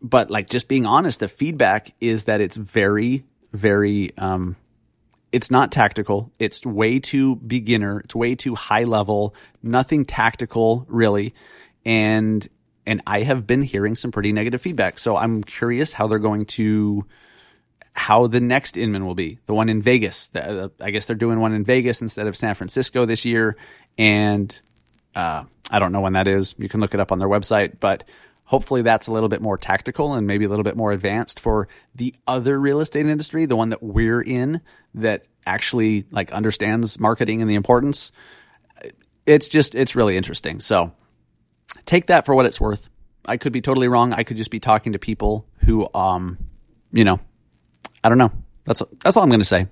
but 0.00 0.30
like 0.30 0.48
just 0.48 0.68
being 0.68 0.86
honest, 0.86 1.20
the 1.20 1.28
feedback 1.28 1.92
is 2.00 2.24
that 2.24 2.40
it's 2.40 2.56
very, 2.56 3.24
very, 3.52 4.16
um, 4.18 4.56
it's 5.32 5.50
not 5.50 5.72
tactical. 5.72 6.32
It's 6.38 6.64
way 6.64 6.98
too 6.98 7.36
beginner. 7.36 8.00
It's 8.00 8.14
way 8.14 8.34
too 8.34 8.54
high 8.54 8.84
level. 8.84 9.34
Nothing 9.62 10.04
tactical 10.04 10.86
really. 10.88 11.34
And, 11.84 12.46
and 12.86 13.02
I 13.06 13.22
have 13.22 13.46
been 13.46 13.62
hearing 13.62 13.94
some 13.94 14.10
pretty 14.10 14.32
negative 14.32 14.62
feedback. 14.62 14.98
So 14.98 15.16
I'm 15.16 15.44
curious 15.44 15.92
how 15.92 16.06
they're 16.06 16.18
going 16.18 16.46
to, 16.46 17.06
how 17.92 18.26
the 18.26 18.40
next 18.40 18.76
Inman 18.76 19.04
will 19.04 19.14
be. 19.14 19.38
The 19.46 19.54
one 19.54 19.68
in 19.68 19.82
Vegas. 19.82 20.28
The, 20.28 20.70
I 20.80 20.90
guess 20.90 21.04
they're 21.04 21.16
doing 21.16 21.40
one 21.40 21.52
in 21.52 21.64
Vegas 21.64 22.00
instead 22.00 22.26
of 22.26 22.36
San 22.36 22.54
Francisco 22.54 23.04
this 23.04 23.24
year. 23.24 23.56
And, 23.98 24.58
uh, 25.14 25.44
I 25.70 25.78
don't 25.78 25.92
know 25.92 26.00
when 26.00 26.14
that 26.14 26.26
is. 26.26 26.54
You 26.58 26.68
can 26.68 26.80
look 26.80 26.94
it 26.94 27.00
up 27.00 27.12
on 27.12 27.18
their 27.18 27.28
website, 27.28 27.80
but 27.80 28.04
hopefully 28.48 28.80
that's 28.80 29.06
a 29.06 29.12
little 29.12 29.28
bit 29.28 29.42
more 29.42 29.58
tactical 29.58 30.14
and 30.14 30.26
maybe 30.26 30.46
a 30.46 30.48
little 30.48 30.64
bit 30.64 30.74
more 30.74 30.90
advanced 30.90 31.38
for 31.38 31.68
the 31.94 32.14
other 32.26 32.58
real 32.58 32.80
estate 32.80 33.04
industry, 33.04 33.44
the 33.44 33.54
one 33.54 33.68
that 33.68 33.82
we're 33.82 34.22
in 34.22 34.62
that 34.94 35.26
actually 35.46 36.06
like 36.10 36.32
understands 36.32 36.98
marketing 36.98 37.42
and 37.42 37.50
the 37.50 37.54
importance. 37.54 38.10
It's 39.26 39.48
just 39.48 39.74
it's 39.74 39.94
really 39.94 40.16
interesting. 40.16 40.60
So 40.60 40.92
take 41.84 42.06
that 42.06 42.24
for 42.24 42.34
what 42.34 42.46
it's 42.46 42.58
worth. 42.58 42.88
I 43.26 43.36
could 43.36 43.52
be 43.52 43.60
totally 43.60 43.86
wrong. 43.86 44.14
I 44.14 44.22
could 44.22 44.38
just 44.38 44.50
be 44.50 44.60
talking 44.60 44.94
to 44.94 44.98
people 44.98 45.46
who 45.58 45.86
um 45.94 46.38
you 46.90 47.04
know, 47.04 47.20
I 48.02 48.08
don't 48.08 48.16
know. 48.16 48.32
That's 48.64 48.82
that's 49.04 49.14
all 49.18 49.22
I'm 49.22 49.28
going 49.28 49.40
to 49.40 49.44
say. 49.44 49.66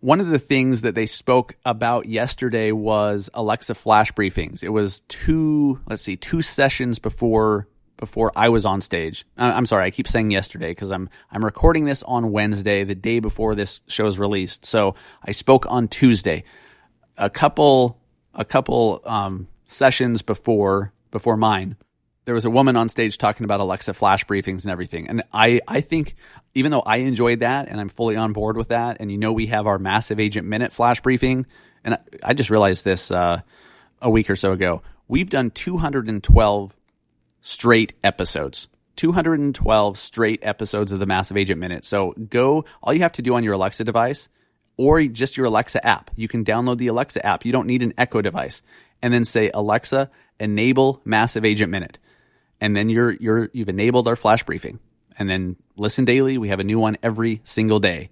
One 0.00 0.20
of 0.20 0.28
the 0.28 0.38
things 0.38 0.82
that 0.82 0.94
they 0.94 1.06
spoke 1.06 1.54
about 1.64 2.06
yesterday 2.06 2.72
was 2.72 3.30
Alexa 3.34 3.74
flash 3.74 4.12
briefings. 4.12 4.62
It 4.62 4.68
was 4.68 5.00
two, 5.08 5.80
let's 5.86 6.02
see, 6.02 6.16
two 6.16 6.42
sessions 6.42 6.98
before 6.98 7.68
before 7.96 8.30
I 8.36 8.50
was 8.50 8.66
on 8.66 8.82
stage. 8.82 9.24
I'm 9.38 9.64
sorry, 9.64 9.86
I 9.86 9.90
keep 9.90 10.06
saying 10.06 10.30
yesterday 10.30 10.70
because 10.70 10.90
I'm 10.90 11.08
I'm 11.30 11.44
recording 11.44 11.86
this 11.86 12.02
on 12.02 12.30
Wednesday, 12.30 12.84
the 12.84 12.94
day 12.94 13.20
before 13.20 13.54
this 13.54 13.80
show 13.86 14.06
is 14.06 14.18
released. 14.18 14.66
So 14.66 14.94
I 15.22 15.32
spoke 15.32 15.64
on 15.70 15.88
Tuesday. 15.88 16.44
A 17.16 17.30
couple 17.30 17.98
a 18.34 18.44
couple 18.44 19.00
um, 19.06 19.48
sessions 19.64 20.20
before 20.20 20.92
before 21.10 21.38
mine, 21.38 21.76
there 22.26 22.34
was 22.34 22.44
a 22.44 22.50
woman 22.50 22.76
on 22.76 22.88
stage 22.88 23.18
talking 23.18 23.44
about 23.44 23.60
Alexa 23.60 23.94
flash 23.94 24.24
briefings 24.26 24.64
and 24.64 24.72
everything. 24.72 25.08
And 25.08 25.22
I, 25.32 25.60
I 25.66 25.80
think 25.80 26.16
even 26.56 26.70
though 26.70 26.82
I 26.84 26.98
enjoyed 26.98 27.40
that 27.40 27.68
and 27.68 27.80
I'm 27.80 27.88
fully 27.88 28.16
on 28.16 28.32
board 28.32 28.56
with 28.56 28.68
that, 28.68 28.96
and 29.00 29.10
you 29.12 29.18
know, 29.18 29.32
we 29.32 29.46
have 29.46 29.66
our 29.66 29.78
massive 29.78 30.18
agent 30.18 30.46
minute 30.46 30.72
flash 30.72 31.00
briefing. 31.00 31.46
And 31.84 31.98
I, 32.24 32.34
just 32.34 32.50
realized 32.50 32.84
this 32.84 33.10
uh, 33.10 33.42
a 34.02 34.10
week 34.10 34.28
or 34.28 34.36
so 34.36 34.52
ago. 34.52 34.82
We've 35.06 35.30
done 35.30 35.50
212 35.50 36.76
straight 37.40 37.92
episodes. 38.02 38.68
212 38.96 39.98
straight 39.98 40.40
episodes 40.42 40.90
of 40.90 40.98
the 40.98 41.06
Massive 41.06 41.36
Agent 41.36 41.60
Minute. 41.60 41.84
So 41.84 42.12
go, 42.12 42.64
all 42.82 42.92
you 42.92 43.02
have 43.02 43.12
to 43.12 43.22
do 43.22 43.34
on 43.34 43.44
your 43.44 43.52
Alexa 43.52 43.84
device 43.84 44.28
or 44.76 45.00
just 45.02 45.36
your 45.36 45.46
Alexa 45.46 45.86
app. 45.86 46.10
You 46.16 46.26
can 46.26 46.44
download 46.44 46.78
the 46.78 46.88
Alexa 46.88 47.24
app. 47.24 47.44
You 47.44 47.52
don't 47.52 47.66
need 47.66 47.82
an 47.82 47.92
Echo 47.96 48.22
device. 48.22 48.62
And 49.02 49.12
then 49.12 49.24
say, 49.24 49.50
Alexa, 49.52 50.10
enable 50.40 51.02
Massive 51.04 51.44
Agent 51.44 51.70
Minute 51.70 51.98
and 52.60 52.74
then 52.74 52.88
you're 52.88 53.12
you're 53.12 53.50
you've 53.52 53.68
enabled 53.68 54.08
our 54.08 54.16
flash 54.16 54.42
briefing 54.42 54.78
and 55.18 55.28
then 55.28 55.56
listen 55.76 56.04
daily. 56.04 56.38
We 56.38 56.48
have 56.48 56.60
a 56.60 56.64
new 56.64 56.78
one 56.78 56.96
every 57.02 57.40
single 57.44 57.80
day. 57.80 58.10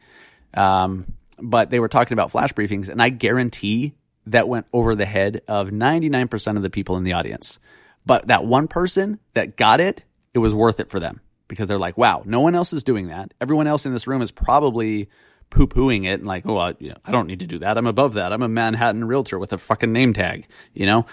Um, 0.55 1.07
but 1.39 1.71
they 1.71 1.81
were 1.81 1.89
talking 1.89 2.13
about 2.15 2.31
flash 2.31 2.53
briefings 2.53 2.89
and 2.89 3.03
i 3.03 3.09
guarantee 3.09 3.95
that 4.27 4.49
went 4.49 4.67
over 4.73 4.95
the 4.95 5.05
head 5.05 5.43
of 5.49 5.69
99% 5.69 6.57
of 6.57 6.63
the 6.63 6.71
people 6.71 6.97
in 6.97 7.05
the 7.05 7.13
audience. 7.13 7.59
But 8.07 8.29
that 8.29 8.47
one 8.47 8.69
person 8.69 9.19
that 9.35 9.57
got 9.57 9.81
it 9.81 10.05
it 10.33 10.39
was 10.39 10.55
worth 10.55 10.81
it 10.81 10.89
for 10.89 10.99
them 10.99 11.21
because 11.47 11.67
they're 11.69 11.79
like 11.79 11.99
wow 11.99 12.23
no 12.25 12.41
one 12.41 12.55
else 12.55 12.73
is 12.73 12.83
doing 12.83 13.09
that. 13.09 13.35
Everyone 13.41 13.67
else 13.67 13.87
in 13.87 13.93
this 13.93 14.07
room 14.07 14.23
is 14.23 14.31
probably 14.31 15.09
poo-pooing 15.51 16.07
it 16.07 16.21
and 16.21 16.27
like 16.27 16.47
oh 16.47 16.57
I, 16.57 16.75
you 16.79 16.91
know, 16.91 16.97
I 17.05 17.13
don't 17.13 17.27
need 17.27 17.41
to 17.41 17.47
do 17.47 17.59
that. 17.59 17.77
I'm 17.77 17.87
above 17.87 18.15
that. 18.15 18.33
I'm 18.33 18.43
a 18.43 18.49
manhattan 18.49 19.05
realtor 19.05 19.39
with 19.39 19.53
a 19.53 19.59
fucking 19.59 19.93
name 19.93 20.13
tag 20.13 20.47
you 20.73 20.87
know? 20.87 21.07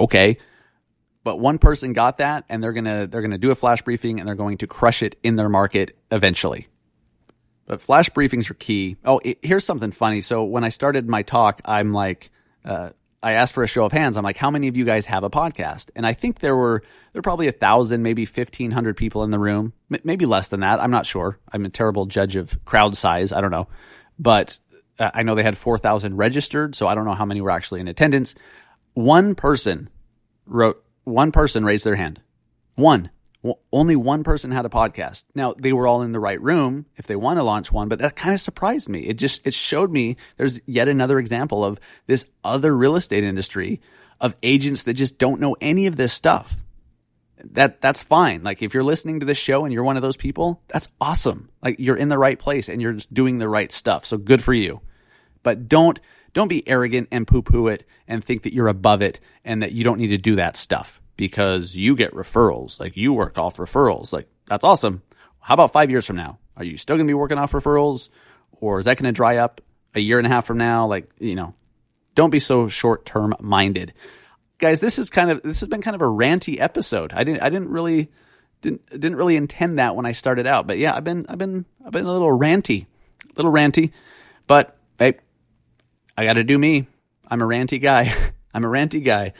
Okay 0.00 0.38
but 1.24 1.38
one 1.38 1.58
person 1.58 1.92
got 1.92 2.18
that 2.18 2.44
and 2.48 2.62
they're 2.62 2.72
going 2.72 2.84
to 2.84 3.06
they're 3.06 3.20
going 3.20 3.30
to 3.30 3.38
do 3.38 3.50
a 3.50 3.54
flash 3.54 3.82
briefing 3.82 4.18
and 4.18 4.28
they're 4.28 4.34
going 4.34 4.58
to 4.58 4.66
crush 4.66 5.02
it 5.02 5.18
in 5.22 5.36
their 5.36 5.48
market 5.48 5.96
eventually. 6.10 6.68
But 7.66 7.80
flash 7.80 8.10
briefings 8.10 8.50
are 8.50 8.54
key. 8.54 8.96
Oh 9.04 9.20
it, 9.24 9.38
here's 9.42 9.64
something 9.64 9.92
funny. 9.92 10.20
So 10.20 10.44
when 10.44 10.64
i 10.64 10.68
started 10.68 11.08
my 11.08 11.22
talk 11.22 11.60
i'm 11.64 11.92
like 11.92 12.30
uh, 12.64 12.90
i 13.22 13.32
asked 13.32 13.52
for 13.52 13.62
a 13.62 13.68
show 13.68 13.84
of 13.84 13.92
hands. 13.92 14.16
I'm 14.16 14.24
like 14.24 14.36
how 14.36 14.50
many 14.50 14.68
of 14.68 14.76
you 14.76 14.84
guys 14.84 15.06
have 15.06 15.22
a 15.22 15.30
podcast? 15.30 15.90
And 15.94 16.06
i 16.06 16.12
think 16.12 16.40
there 16.40 16.56
were 16.56 16.82
there 17.12 17.20
were 17.20 17.22
probably 17.22 17.48
a 17.48 17.52
thousand 17.52 18.02
maybe 18.02 18.24
1500 18.24 18.96
people 18.96 19.22
in 19.22 19.30
the 19.30 19.38
room. 19.38 19.72
M- 19.92 20.00
maybe 20.04 20.26
less 20.26 20.48
than 20.48 20.60
that. 20.60 20.82
I'm 20.82 20.90
not 20.90 21.06
sure. 21.06 21.38
I'm 21.52 21.64
a 21.64 21.70
terrible 21.70 22.06
judge 22.06 22.36
of 22.36 22.62
crowd 22.64 22.96
size. 22.96 23.32
I 23.32 23.40
don't 23.40 23.52
know. 23.52 23.68
But 24.18 24.58
uh, 24.98 25.10
i 25.14 25.22
know 25.22 25.34
they 25.34 25.42
had 25.42 25.56
4000 25.56 26.16
registered 26.16 26.74
so 26.74 26.86
i 26.86 26.94
don't 26.94 27.06
know 27.06 27.14
how 27.14 27.24
many 27.24 27.40
were 27.40 27.50
actually 27.50 27.80
in 27.80 27.88
attendance. 27.88 28.34
One 28.94 29.34
person 29.34 29.88
wrote 30.44 30.84
one 31.04 31.32
person 31.32 31.64
raised 31.64 31.84
their 31.84 31.96
hand. 31.96 32.20
One. 32.74 33.10
Only 33.72 33.96
one 33.96 34.22
person 34.22 34.52
had 34.52 34.64
a 34.64 34.68
podcast. 34.68 35.24
Now 35.34 35.52
they 35.58 35.72
were 35.72 35.88
all 35.88 36.02
in 36.02 36.12
the 36.12 36.20
right 36.20 36.40
room 36.40 36.86
if 36.96 37.08
they 37.08 37.16
want 37.16 37.40
to 37.40 37.42
launch 37.42 37.72
one, 37.72 37.88
but 37.88 37.98
that 37.98 38.14
kind 38.14 38.32
of 38.32 38.40
surprised 38.40 38.88
me. 38.88 39.00
It 39.00 39.14
just 39.14 39.44
it 39.44 39.52
showed 39.52 39.90
me 39.90 40.16
there's 40.36 40.60
yet 40.64 40.86
another 40.86 41.18
example 41.18 41.64
of 41.64 41.80
this 42.06 42.28
other 42.44 42.76
real 42.76 42.94
estate 42.94 43.24
industry 43.24 43.80
of 44.20 44.36
agents 44.44 44.84
that 44.84 44.94
just 44.94 45.18
don't 45.18 45.40
know 45.40 45.56
any 45.60 45.88
of 45.88 45.96
this 45.96 46.12
stuff. 46.12 46.56
That 47.50 47.80
that's 47.80 48.00
fine. 48.00 48.44
Like 48.44 48.62
if 48.62 48.74
you're 48.74 48.84
listening 48.84 49.18
to 49.18 49.26
this 49.26 49.38
show 49.38 49.64
and 49.64 49.74
you're 49.74 49.82
one 49.82 49.96
of 49.96 50.02
those 50.02 50.16
people, 50.16 50.62
that's 50.68 50.92
awesome. 51.00 51.50
Like 51.60 51.80
you're 51.80 51.96
in 51.96 52.08
the 52.08 52.18
right 52.18 52.38
place 52.38 52.68
and 52.68 52.80
you're 52.80 52.92
just 52.92 53.12
doing 53.12 53.38
the 53.38 53.48
right 53.48 53.72
stuff. 53.72 54.06
So 54.06 54.18
good 54.18 54.44
for 54.44 54.54
you. 54.54 54.80
But 55.42 55.68
don't 55.68 55.98
don't 56.32 56.48
be 56.48 56.66
arrogant 56.68 57.08
and 57.10 57.26
poo 57.26 57.42
poo 57.42 57.68
it 57.68 57.84
and 58.08 58.24
think 58.24 58.42
that 58.42 58.54
you're 58.54 58.68
above 58.68 59.02
it 59.02 59.20
and 59.44 59.62
that 59.62 59.72
you 59.72 59.84
don't 59.84 59.98
need 59.98 60.08
to 60.08 60.18
do 60.18 60.36
that 60.36 60.56
stuff 60.56 61.00
because 61.16 61.76
you 61.76 61.94
get 61.94 62.12
referrals. 62.12 62.80
Like 62.80 62.96
you 62.96 63.12
work 63.12 63.38
off 63.38 63.58
referrals. 63.58 64.12
Like 64.12 64.28
that's 64.46 64.64
awesome. 64.64 65.02
How 65.40 65.54
about 65.54 65.72
five 65.72 65.90
years 65.90 66.06
from 66.06 66.16
now? 66.16 66.38
Are 66.56 66.64
you 66.64 66.76
still 66.76 66.96
going 66.96 67.06
to 67.06 67.10
be 67.10 67.14
working 67.14 67.38
off 67.38 67.52
referrals 67.52 68.08
or 68.52 68.78
is 68.78 68.84
that 68.84 68.96
going 68.96 69.12
to 69.12 69.12
dry 69.12 69.38
up 69.38 69.60
a 69.94 70.00
year 70.00 70.18
and 70.18 70.26
a 70.26 70.30
half 70.30 70.46
from 70.46 70.58
now? 70.58 70.86
Like, 70.86 71.10
you 71.18 71.34
know, 71.34 71.54
don't 72.14 72.30
be 72.30 72.38
so 72.38 72.68
short 72.68 73.04
term 73.04 73.34
minded. 73.40 73.92
Guys, 74.58 74.80
this 74.80 74.98
is 74.98 75.10
kind 75.10 75.30
of, 75.30 75.42
this 75.42 75.60
has 75.60 75.68
been 75.68 75.82
kind 75.82 75.96
of 75.96 76.02
a 76.02 76.06
ranty 76.06 76.60
episode. 76.60 77.12
I 77.12 77.24
didn't, 77.24 77.42
I 77.42 77.50
didn't 77.50 77.70
really, 77.70 78.10
didn't, 78.60 78.88
didn't 78.88 79.16
really 79.16 79.36
intend 79.36 79.78
that 79.78 79.96
when 79.96 80.06
I 80.06 80.12
started 80.12 80.46
out, 80.46 80.66
but 80.66 80.78
yeah, 80.78 80.94
I've 80.94 81.02
been, 81.02 81.26
I've 81.28 81.38
been, 81.38 81.66
I've 81.84 81.92
been 81.92 82.04
a 82.04 82.12
little 82.12 82.30
ranty, 82.30 82.86
a 83.24 83.28
little 83.34 83.50
ranty, 83.50 83.90
but 84.46 84.76
hey, 84.98 85.14
I 86.16 86.24
got 86.24 86.34
to 86.34 86.44
do 86.44 86.58
me. 86.58 86.86
I'm 87.26 87.40
a 87.40 87.46
ranty 87.46 87.80
guy. 87.80 88.12
I'm 88.54 88.64
a 88.64 88.68
ranty 88.68 89.02
guy. 89.02 89.32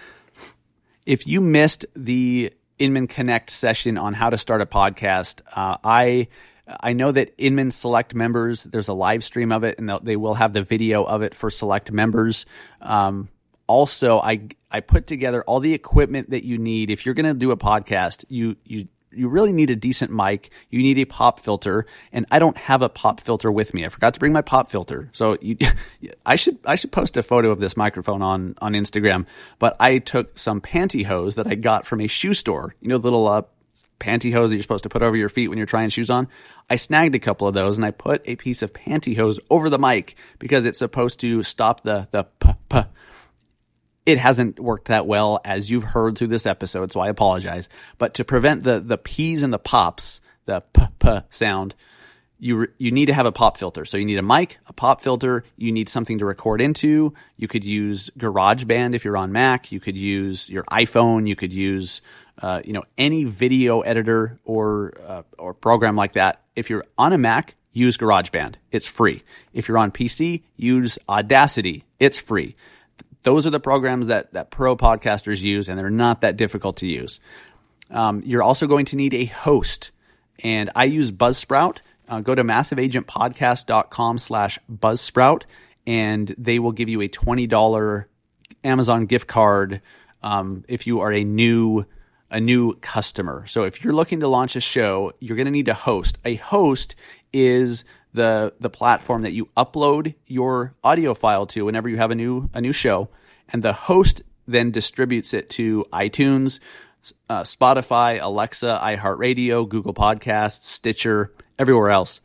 If 1.05 1.27
you 1.27 1.41
missed 1.41 1.85
the 1.95 2.53
Inman 2.79 3.07
Connect 3.07 3.51
session 3.51 3.99
on 3.99 4.15
how 4.15 4.31
to 4.31 4.39
start 4.39 4.61
a 4.61 4.67
podcast, 4.67 5.41
uh, 5.55 5.77
I 5.85 6.29
I 6.67 6.93
know 6.93 7.13
that 7.13 7.35
Inman 7.39 7.71
Select 7.71 8.15
members, 8.15 8.65
there's 8.65 8.89
a 8.89 8.95
live 8.95 9.25
stream 9.25 9.53
of 9.53 9.65
it, 9.65 9.79
and 9.79 9.91
they 10.03 10.17
will 10.17 10.35
have 10.35 10.53
the 10.53 10.63
video 10.63 11.03
of 11.03 11.23
it 11.23 11.35
for 11.35 11.51
select 11.51 11.91
members. 11.93 12.47
Um, 12.81 13.29
also, 13.67 14.21
I 14.21 14.49
I 14.71 14.81
put 14.81 15.07
together 15.07 15.43
all 15.45 15.61
the 15.61 15.75
equipment 15.75 16.31
that 16.31 16.45
you 16.45 16.59
need 16.59 16.91
if 16.91 17.05
you're 17.05 17.15
going 17.15 17.27
to 17.27 17.35
do 17.35 17.51
a 17.51 17.57
podcast. 17.57 18.25
You 18.29 18.57
you 18.65 18.89
you 19.15 19.29
really 19.29 19.53
need 19.53 19.71
a 19.71 19.77
decent 19.77 20.13
mic. 20.13 20.51
You 20.71 20.83
need 20.83 20.99
a 20.99 21.05
pop 21.05 21.41
filter, 21.41 21.87
and 22.13 22.27
I 22.31 22.39
don't 22.39 22.57
have 22.57 22.83
a 22.83 22.89
pop 22.89 23.21
filter 23.21 23.51
with 23.51 23.75
me. 23.75 23.85
I 23.85 23.89
forgot 23.89 24.15
to 24.15 24.21
bring 24.21 24.33
my 24.33 24.43
pop 24.43 24.71
filter, 24.71 25.09
so 25.13 25.37
you, 25.41 25.57
I 26.27 26.37
should 26.37 26.59
I 26.65 26.77
should 26.77 26.93
post 26.93 27.17
a 27.17 27.23
photo 27.23 27.51
of 27.51 27.61
this 27.61 27.77
microphone 27.77 28.23
on 28.23 28.55
on 28.61 28.73
Instagram. 28.73 29.27
But 29.59 29.77
I 29.81 29.99
took 29.99 30.39
some 30.39 30.61
pantyhose 30.61 31.37
that 31.37 31.47
I 31.47 31.55
got 31.55 31.87
from 31.87 32.01
a 32.01 32.07
shoe 32.07 32.35
store. 32.35 32.75
You 32.81 32.89
know, 32.89 32.99
the 32.99 33.05
little 33.05 33.29
uh, 33.29 33.43
pantyhose 34.01 34.49
that 34.49 34.55
you're 34.55 34.63
supposed 34.63 34.85
to 34.85 34.89
put 34.89 35.03
over 35.03 35.17
your 35.17 35.29
feet 35.29 35.49
when 35.49 35.59
you're 35.59 35.67
trying 35.67 35.89
shoes 35.89 36.11
on. 36.11 36.29
I 36.69 36.77
snagged 36.77 37.15
a 37.15 37.19
couple 37.19 37.47
of 37.47 37.55
those, 37.55 37.79
and 37.79 37.85
I 37.85 37.91
put 37.91 38.23
a 38.27 38.37
piece 38.37 38.63
of 38.63 38.73
pantyhose 38.73 39.39
over 39.51 39.71
the 39.71 39.79
mic 39.79 40.17
because 40.39 40.65
it's 40.67 40.79
supposed 40.79 41.21
to 41.21 41.43
stop 41.43 41.83
the 41.83 42.09
the 42.11 42.25
p 42.25 42.53
p 42.69 42.83
it 44.07 44.19
hasn't 44.19 44.59
worked 44.59 44.89
that 44.89 45.07
well 45.07 45.41
as 45.45 45.71
you've 45.71 45.85
heard 45.85 46.19
through 46.19 46.29
this 46.29 46.47
episode, 46.47 46.93
so 46.93 47.01
I 47.01 47.09
apologize. 47.09 47.69
But 47.99 48.15
to 48.15 48.25
prevent 48.25 48.65
the 48.65 48.81
the 48.81 48.99
p's 48.99 49.43
and 49.43 49.53
the 49.53 49.59
pops, 49.59 50.21
the 50.45 50.63
p 50.73 50.83
p 50.99 51.21
sound, 51.31 51.75
you 52.39 52.67
you 52.79 52.91
need 52.91 53.07
to 53.07 53.15
have 53.15 53.27
a 53.27 53.33
pop 53.33 53.57
filter. 53.57 53.85
So 53.85 53.97
you 53.97 54.05
need 54.05 54.19
a 54.19 54.23
mic, 54.23 54.59
a 54.67 54.73
pop 54.73 55.01
filter. 55.01 55.45
You 55.57 55.71
need 55.71 55.89
something 55.89 56.19
to 56.19 56.25
record 56.25 56.61
into. 56.61 57.15
You 57.37 57.47
could 57.47 57.65
use 57.65 58.11
GarageBand 58.19 58.95
if 58.95 59.05
you're 59.05 59.17
on 59.17 59.31
Mac. 59.31 59.71
You 59.71 59.79
could 59.79 59.97
use 59.97 60.51
your 60.51 60.65
iPhone. 60.65 61.29
You 61.29 61.37
could 61.37 61.53
use 61.53 62.03
uh, 62.41 62.61
you 62.65 62.73
know 62.73 62.83
any 62.99 63.25
video 63.25 63.83
editor 63.83 64.41
or 64.45 64.95
uh, 65.07 65.23
or 65.39 65.55
program 65.55 65.95
like 65.95 66.15
that. 66.15 66.43
If 66.57 66.71
you're 66.71 66.85
on 66.99 67.13
a 67.13 67.19
Mac, 67.19 67.55
use 67.71 67.97
GarageBand. 67.97 68.57
It's 68.73 68.89
free. 68.89 69.23
If 69.53 69.69
you're 69.69 69.79
on 69.79 69.93
PC, 69.93 70.43
use 70.57 70.99
Audacity. 71.09 71.85
It's 72.01 72.19
free 72.19 72.57
those 73.23 73.47
are 73.47 73.51
the 73.51 73.61
programs 73.61 74.09
that, 74.09 74.33
that 74.33 74.51
pro 74.51 74.77
podcasters 74.77 75.43
use, 75.43 75.69
and 75.69 75.79
they're 75.79 75.91
not 75.91 76.21
that 76.23 76.37
difficult 76.37 76.79
to 76.79 76.87
use. 76.87 77.21
Um, 77.91 78.23
you're 78.25 78.43
also 78.43 78.67
going 78.67 78.87
to 78.87 78.97
need 78.97 79.15
a 79.15 79.27
host, 79.27 79.91
and 80.43 80.71
I 80.75 80.85
use 80.85 81.13
Buzzsprout. 81.13 81.79
Uh, 82.09 82.21
go 82.21 82.35
to 82.35 82.43
massiveagentpodcast.com 82.43 84.19
slash 84.19 84.59
buzzsprout, 84.71 85.45
and 85.87 86.35
they 86.37 86.59
will 86.59 86.73
give 86.73 86.89
you 86.89 87.01
a 87.01 87.09
$20 87.09 88.05
Amazon 88.65 89.07
gift 89.07 89.29
card 89.29 89.81
um, 90.23 90.65
if 90.69 90.87
you 90.87 91.01
are 91.01 91.13
a 91.13 91.25
new 91.25 91.85
a 92.31 92.41
new 92.41 92.75
customer. 92.77 93.45
So 93.47 93.65
if 93.65 93.85
you're 93.85 93.93
looking 93.93 94.21
to 94.21 94.29
launch 94.29 94.57
a 94.57 94.61
show, 94.61 95.13
you're 95.21 95.37
going 95.37 95.47
to 95.47 95.53
need 95.53 95.69
a 95.69 95.75
host. 95.75 96.17
A 96.25 96.37
host 96.37 96.97
is 97.31 97.85
the 98.15 98.53
the 98.61 98.71
platform 98.71 99.23
that 99.23 99.33
you 99.33 99.47
upload 99.57 100.15
your 100.27 100.75
audio 100.85 101.15
file 101.15 101.47
to 101.47 101.65
whenever 101.65 101.89
you 101.89 101.97
have 101.97 102.11
a 102.11 102.15
new 102.15 102.51
a 102.53 102.61
new 102.61 102.73
show, 102.73 103.09
and 103.49 103.63
the 103.63 103.73
host 103.73 104.23
then 104.47 104.71
distributes 104.71 105.35
it 105.35 105.49
to 105.51 105.85
iTunes, 105.93 106.59
uh, 107.29 107.43
Spotify, 107.43 108.21
Alexa, 108.21 108.81
iHeartRadio, 108.83 109.69
Google 109.69 109.95
Podcasts, 109.95 110.65
Stitcher, 110.65 111.33
everywhere 111.59 111.91
else. 111.91 112.21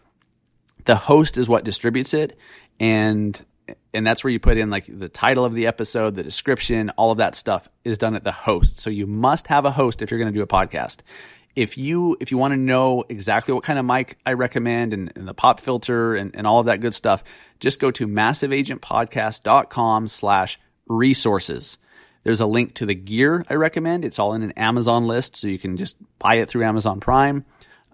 The 0.86 0.95
host 0.95 1.38
is 1.38 1.47
what 1.50 1.63
distributes 1.63 2.13
it, 2.13 2.38
and 2.80 3.41
and 3.93 4.06
that's 4.06 4.23
where 4.23 4.32
you 4.32 4.39
put 4.39 4.58
in 4.58 4.69
like 4.69 4.86
the 4.88 5.10
title 5.10 5.45
of 5.45 5.54
the 5.54 5.67
episode, 5.67 6.15
the 6.15 6.23
description, 6.23 6.91
all 6.91 7.12
of 7.12 7.17
that 7.17 7.36
stuff 7.36 7.67
is 7.84 7.97
done 7.97 8.15
at 8.15 8.23
the 8.23 8.32
host. 8.32 8.78
So 8.78 8.89
you 8.89 9.08
must 9.08 9.47
have 9.47 9.65
a 9.65 9.71
host 9.71 10.02
if 10.02 10.12
you're 10.12 10.19
going 10.19 10.32
to 10.32 10.38
do 10.38 10.43
a 10.43 10.47
podcast. 10.47 11.00
If 11.58 11.78
you 11.78 12.17
if 12.20 12.32
you 12.32 12.38
want 12.38 12.52
to 12.52 12.58
know 12.58 13.04
exactly 13.10 13.54
what 13.54 13.63
kind 13.63 13.80
of 13.80 13.86
mic 13.86 14.17
I 14.26 14.34
recommend 14.34 14.93
and, 14.93 15.12
and 15.15 15.28
the 15.28 15.34
pop 15.34 15.60
filter 15.60 16.15
and, 16.15 16.36
and 16.36 16.46
all 16.46 16.60
of 16.60 16.67
that 16.67 16.82
good 16.82 16.93
stuff, 16.93 17.24
just 17.60 17.80
go 17.80 17.89
to 17.91 18.08
massiveagentpodcast.com 18.08 20.08
slash 20.08 20.60
resources. 20.86 21.80
There's 22.24 22.41
a 22.41 22.46
link 22.46 22.76
to 22.76 22.86
the 22.86 22.93
gear 22.93 23.43
I 23.50 23.56
recommend. 23.56 24.06
It's 24.06 24.20
all 24.20 24.34
in 24.34 24.43
an 24.43 24.52
Amazon 24.52 25.08
list, 25.08 25.36
so 25.36 25.48
you 25.48 25.58
can 25.58 25.78
just 25.78 25.98
buy 26.20 26.36
it 26.36 26.48
through 26.48 26.63
Amazon 26.63 27.00
Prime 27.00 27.43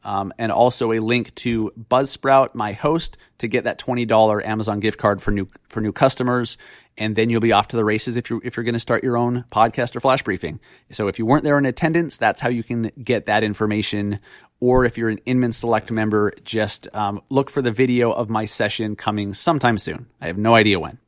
um, 0.03 0.33
and 0.37 0.51
also 0.51 0.91
a 0.91 0.99
link 0.99 1.33
to 1.35 1.71
Buzzsprout, 1.89 2.55
my 2.55 2.73
host, 2.73 3.17
to 3.39 3.47
get 3.47 3.63
that 3.63 3.77
twenty 3.77 4.05
dollar 4.05 4.45
Amazon 4.45 4.79
gift 4.79 4.99
card 4.99 5.21
for 5.21 5.31
new 5.31 5.47
for 5.69 5.81
new 5.81 5.91
customers. 5.91 6.57
And 6.95 7.15
then 7.15 7.31
you'll 7.31 7.41
be 7.41 7.53
off 7.53 7.69
to 7.69 7.75
the 7.75 7.83
races 7.83 8.17
if 8.17 8.29
you're 8.29 8.41
if 8.43 8.55
you're 8.55 8.63
going 8.63 8.73
to 8.73 8.79
start 8.79 9.03
your 9.03 9.17
own 9.17 9.45
podcast 9.51 9.95
or 9.95 9.99
flash 9.99 10.21
briefing. 10.21 10.59
So 10.91 11.07
if 11.07 11.17
you 11.17 11.25
weren't 11.25 11.43
there 11.43 11.57
in 11.57 11.65
attendance, 11.65 12.17
that's 12.17 12.39
how 12.39 12.49
you 12.49 12.63
can 12.63 12.91
get 13.03 13.25
that 13.25 13.43
information. 13.43 14.19
Or 14.59 14.85
if 14.85 14.97
you're 14.97 15.09
an 15.09 15.19
Inman 15.25 15.51
Select 15.51 15.91
member, 15.91 16.31
just 16.43 16.87
um, 16.93 17.21
look 17.29 17.49
for 17.49 17.61
the 17.61 17.71
video 17.71 18.11
of 18.11 18.29
my 18.29 18.45
session 18.45 18.95
coming 18.95 19.33
sometime 19.33 19.77
soon. 19.77 20.05
I 20.21 20.27
have 20.27 20.37
no 20.37 20.53
idea 20.53 20.79
when 20.79 20.99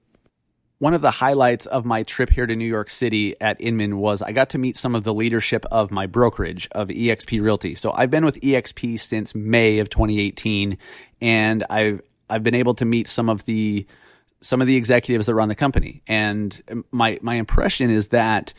one 0.80 0.94
of 0.94 1.02
the 1.02 1.12
highlights 1.12 1.66
of 1.66 1.86
my 1.86 2.04
trip 2.04 2.30
here 2.30 2.46
to 2.46 2.56
New 2.56 2.68
York 2.68 2.90
City 2.90 3.40
at 3.40 3.60
Inman 3.62 3.98
was 3.98 4.22
I 4.22 4.32
got 4.34 4.50
to 4.52 4.58
meet 4.58 4.76
some 4.76 4.96
of 4.96 5.04
the 5.04 5.14
leadership 5.14 5.66
of 5.72 5.92
my 5.92 6.06
brokerage 6.06 6.68
of 6.72 6.90
eXp 6.90 7.42
Realty. 7.42 7.76
So 7.76 7.92
I've 7.94 8.12
been 8.12 8.26
with 8.26 8.40
eXp 8.42 9.00
since 9.00 9.34
May 9.34 9.80
of 9.80 9.90
2018 9.90 10.78
and 11.22 11.64
I've 11.70 12.02
I've 12.30 12.44
been 12.44 12.56
able 12.56 12.74
to 12.76 12.86
meet 12.86 13.08
some 13.08 13.30
of 13.30 13.46
the 13.46 13.86
some 14.42 14.62
of 14.62 14.68
the 14.68 14.76
executives 14.76 15.28
that 15.28 15.36
run 15.36 15.48
the 15.48 15.56
company. 15.56 16.02
And 16.08 16.86
my 16.92 17.20
my 17.22 17.36
impression 17.36 17.90
is 17.90 18.10
that 18.10 18.54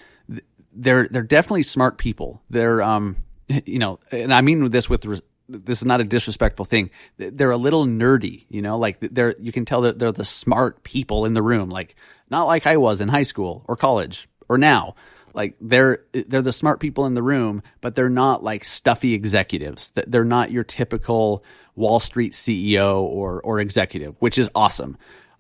they're 0.73 1.09
they're 1.09 1.23
definitely 1.23 1.65
smart 1.65 1.99
people. 1.99 2.43
They're 2.49 2.81
um 2.83 3.17
you 3.67 3.79
know, 3.79 3.99
and 4.11 4.33
I 4.33 4.41
mean 4.41 4.71
this 4.71 4.89
with 4.89 5.21
this 5.49 5.79
is 5.79 5.85
not 5.85 6.01
a 6.01 6.05
disrespectful 6.05 6.65
thing. 6.65 6.91
They're 7.17 7.51
a 7.51 7.57
little 7.57 7.85
nerdy, 7.87 8.45
you 8.49 8.63
know, 8.63 8.79
like 8.79 8.99
they're, 9.01 9.35
you 9.39 9.53
can 9.53 9.65
tell 9.65 9.83
that 9.83 9.99
they're 9.99 10.13
the 10.13 10.25
smart 10.25 10.83
people 10.83 11.25
in 11.25 11.35
the 11.35 11.43
room, 11.43 11.71
like 11.71 11.95
not 12.31 12.45
like 12.45 12.67
I 12.67 12.77
was 12.77 13.01
in 13.01 13.09
high 13.09 13.23
school 13.23 13.65
or 13.69 13.77
college 13.77 14.29
or 14.49 14.59
now. 14.59 14.95
Like 15.35 15.57
they're, 15.61 15.99
they're 16.13 16.43
the 16.43 16.53
smart 16.53 16.81
people 16.81 17.05
in 17.07 17.15
the 17.15 17.23
room, 17.23 17.63
but 17.81 17.95
they're 17.95 18.09
not 18.09 18.43
like 18.43 18.65
stuffy 18.65 19.13
executives. 19.13 19.93
They're 19.95 20.25
not 20.25 20.51
your 20.51 20.65
typical 20.65 21.45
Wall 21.75 22.01
Street 22.01 22.33
CEO 22.33 23.03
or, 23.03 23.41
or 23.43 23.61
executive, 23.61 24.17
which 24.21 24.39
is 24.39 24.51
awesome. 24.55 24.97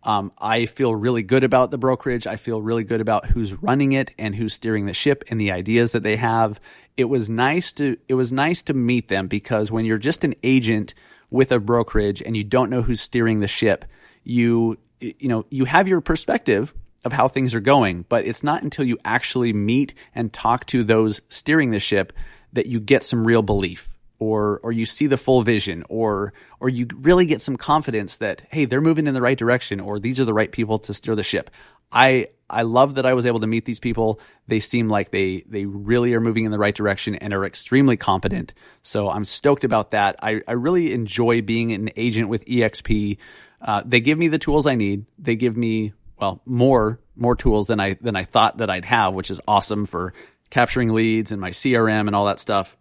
Um, 0.07 0.31
I 0.38 0.66
feel 0.66 0.95
really 0.95 1.25
good 1.25 1.42
about 1.42 1.73
the 1.73 1.79
brokerage. 1.79 2.29
I 2.29 2.37
feel 2.37 2.62
really 2.62 2.85
good 2.85 3.01
about 3.01 3.27
who's 3.27 3.61
running 3.61 3.90
it 3.90 4.12
and 4.16 4.37
who's 4.37 4.55
steering 4.55 4.87
the 4.87 4.95
ship 4.95 5.25
and 5.29 5.40
the 5.40 5.51
ideas 5.51 5.90
that 5.92 6.05
they 6.05 6.14
have. 6.14 6.61
It 6.97 7.07
was 7.07 7.29
nice 7.29 7.73
to 7.73 7.99
it 8.07 8.14
was 8.14 8.33
nice 8.33 8.62
to 8.64 8.73
meet 8.73 9.09
them 9.09 9.27
because 9.27 9.73
when 9.73 9.85
you're 9.85 9.99
just 9.99 10.23
an 10.23 10.35
agent 10.45 10.95
with 11.29 11.51
a 11.51 11.59
brokerage 11.59 12.23
and 12.23 12.37
you 12.37 12.45
don't 12.45 12.71
know 12.71 12.83
who's 12.83 13.01
steering 13.01 13.40
the 13.40 13.49
ship, 13.49 13.85
you 14.23 14.79
you 15.01 15.29
know 15.29 15.45
you 15.51 15.64
have 15.64 15.88
your 15.88 16.01
perspective 16.01 16.73
of 17.05 17.12
how 17.12 17.27
things 17.27 17.53
are 17.53 17.61
going, 17.61 18.05
but 18.09 18.25
it's 18.25 18.45
not 18.45 18.62
until 18.62 18.85
you 18.85 18.99
actually 19.05 19.53
meet 19.53 19.92
and 20.14 20.33
talk 20.33 20.66
to 20.66 20.85
those 20.85 21.21
steering 21.29 21.73
the 21.73 21.81
ship 21.81 22.12
that 22.53 22.66
you 22.66 22.79
get 22.79 23.03
some 23.03 23.27
real 23.27 23.42
belief 23.42 23.95
or 24.18 24.61
or 24.62 24.72
you 24.72 24.87
see 24.87 25.07
the 25.07 25.16
full 25.16 25.42
vision 25.42 25.85
or 25.88 26.33
or 26.61 26.68
you 26.68 26.87
really 26.96 27.26
get 27.26 27.40
some 27.40 27.57
confidence 27.57 28.18
that 28.18 28.42
hey 28.50 28.64
they're 28.64 28.81
moving 28.81 29.07
in 29.07 29.14
the 29.14 29.20
right 29.20 29.38
direction 29.38 29.81
or 29.81 29.98
these 29.98 30.18
are 30.18 30.24
the 30.24 30.35
right 30.35 30.52
people 30.52 30.79
to 30.79 30.94
steer 30.94 31.14
the 31.14 31.22
ship. 31.22 31.50
I 31.92 32.29
i 32.48 32.62
love 32.62 32.94
that 32.94 33.07
i 33.07 33.14
was 33.14 33.26
able 33.26 33.40
to 33.40 33.46
meet 33.46 33.64
these 33.64 33.81
people. 33.81 34.20
They 34.46 34.61
seem 34.61 34.88
like 34.88 35.11
they 35.11 35.44
they 35.48 35.66
really 35.66 36.14
are 36.14 36.20
moving 36.20 36.44
in 36.44 36.50
the 36.50 36.59
right 36.59 36.74
direction 36.74 37.14
and 37.16 37.33
are 37.35 37.44
extremely 37.44 37.96
competent. 37.96 38.55
So 38.83 39.11
i'm 39.11 39.24
stoked 39.24 39.64
about 39.64 39.90
that. 39.92 40.16
I, 40.22 40.40
I 40.48 40.52
really 40.52 40.92
enjoy 40.92 41.42
being 41.42 41.72
an 41.72 41.90
agent 41.96 42.29
with 42.29 42.44
exp 42.46 43.18
uh, 43.59 43.83
they 43.87 44.00
give 44.00 44.18
me 44.18 44.29
the 44.29 44.38
tools 44.38 44.66
i 44.66 44.74
need. 44.74 45.07
They 45.18 45.35
give 45.35 45.57
me 45.57 45.94
well 46.18 46.40
more 46.44 47.00
more 47.14 47.37
tools 47.37 47.66
than 47.66 47.81
i 47.81 47.94
than 47.94 48.16
i 48.16 48.24
thought 48.24 48.59
that 48.59 48.70
i'd 48.70 48.85
have 48.85 49.14
which 49.14 49.31
is 49.31 49.40
awesome 49.46 49.87
for 49.87 50.12
capturing 50.50 50.92
leads 50.92 51.33
and 51.33 51.40
my 51.40 51.50
crm 51.50 52.07
and 52.07 52.14
all 52.14 52.26
that 52.26 52.38
stuff 52.38 52.76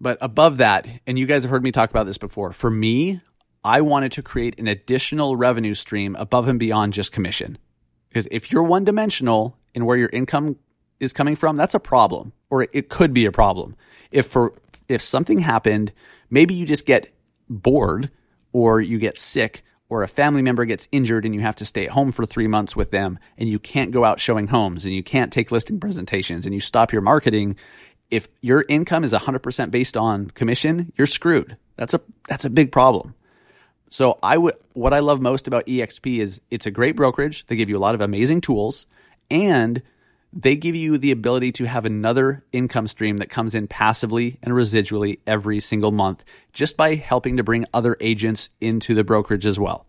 but 0.00 0.18
above 0.20 0.58
that, 0.58 0.86
and 1.06 1.18
you 1.18 1.26
guys 1.26 1.42
have 1.42 1.50
heard 1.50 1.62
me 1.62 1.72
talk 1.72 1.90
about 1.90 2.06
this 2.06 2.18
before, 2.18 2.52
for 2.52 2.70
me, 2.70 3.20
I 3.64 3.80
wanted 3.80 4.12
to 4.12 4.22
create 4.22 4.58
an 4.58 4.68
additional 4.68 5.36
revenue 5.36 5.74
stream 5.74 6.14
above 6.16 6.48
and 6.48 6.58
beyond 6.58 6.92
just 6.92 7.12
commission. 7.12 7.58
Because 8.08 8.28
if 8.30 8.52
you're 8.52 8.62
one 8.62 8.84
dimensional 8.84 9.58
in 9.74 9.84
where 9.84 9.96
your 9.96 10.10
income 10.12 10.56
is 11.00 11.12
coming 11.12 11.36
from, 11.36 11.56
that's 11.56 11.74
a 11.74 11.80
problem, 11.80 12.32
or 12.48 12.66
it 12.72 12.88
could 12.88 13.12
be 13.12 13.26
a 13.26 13.32
problem. 13.32 13.76
If 14.10 14.26
for 14.26 14.54
if 14.88 15.02
something 15.02 15.40
happened, 15.40 15.92
maybe 16.30 16.54
you 16.54 16.64
just 16.64 16.86
get 16.86 17.12
bored, 17.48 18.10
or 18.52 18.80
you 18.80 18.98
get 18.98 19.18
sick, 19.18 19.62
or 19.88 20.02
a 20.02 20.08
family 20.08 20.42
member 20.42 20.64
gets 20.64 20.88
injured 20.90 21.24
and 21.24 21.34
you 21.34 21.40
have 21.40 21.56
to 21.56 21.64
stay 21.64 21.84
at 21.84 21.92
home 21.92 22.10
for 22.10 22.24
three 22.24 22.46
months 22.46 22.74
with 22.74 22.90
them, 22.90 23.18
and 23.36 23.48
you 23.48 23.58
can't 23.58 23.90
go 23.90 24.04
out 24.04 24.20
showing 24.20 24.46
homes, 24.46 24.84
and 24.84 24.94
you 24.94 25.02
can't 25.02 25.32
take 25.32 25.52
listing 25.52 25.78
presentations, 25.78 26.46
and 26.46 26.54
you 26.54 26.60
stop 26.60 26.92
your 26.92 27.02
marketing, 27.02 27.56
if 28.10 28.28
your 28.40 28.64
income 28.68 29.04
is 29.04 29.12
100% 29.12 29.70
based 29.70 29.96
on 29.96 30.30
commission, 30.30 30.92
you're 30.96 31.06
screwed. 31.06 31.56
That's 31.76 31.94
a 31.94 32.00
that's 32.28 32.44
a 32.44 32.50
big 32.50 32.72
problem. 32.72 33.14
So 33.88 34.18
I 34.22 34.38
would 34.38 34.54
what 34.72 34.92
I 34.92 35.00
love 35.00 35.20
most 35.20 35.46
about 35.46 35.66
EXP 35.66 36.18
is 36.18 36.40
it's 36.50 36.66
a 36.66 36.70
great 36.70 36.96
brokerage. 36.96 37.46
They 37.46 37.56
give 37.56 37.68
you 37.68 37.76
a 37.76 37.80
lot 37.80 37.94
of 37.94 38.00
amazing 38.00 38.40
tools 38.40 38.86
and 39.30 39.82
they 40.32 40.56
give 40.56 40.74
you 40.74 40.98
the 40.98 41.12
ability 41.12 41.52
to 41.52 41.64
have 41.64 41.84
another 41.84 42.44
income 42.52 42.86
stream 42.86 43.18
that 43.18 43.30
comes 43.30 43.54
in 43.54 43.68
passively 43.68 44.38
and 44.42 44.52
residually 44.52 45.20
every 45.26 45.60
single 45.60 45.92
month 45.92 46.24
just 46.52 46.76
by 46.76 46.94
helping 46.94 47.36
to 47.36 47.42
bring 47.42 47.64
other 47.72 47.96
agents 48.00 48.50
into 48.60 48.94
the 48.94 49.04
brokerage 49.04 49.46
as 49.46 49.58
well. 49.58 49.86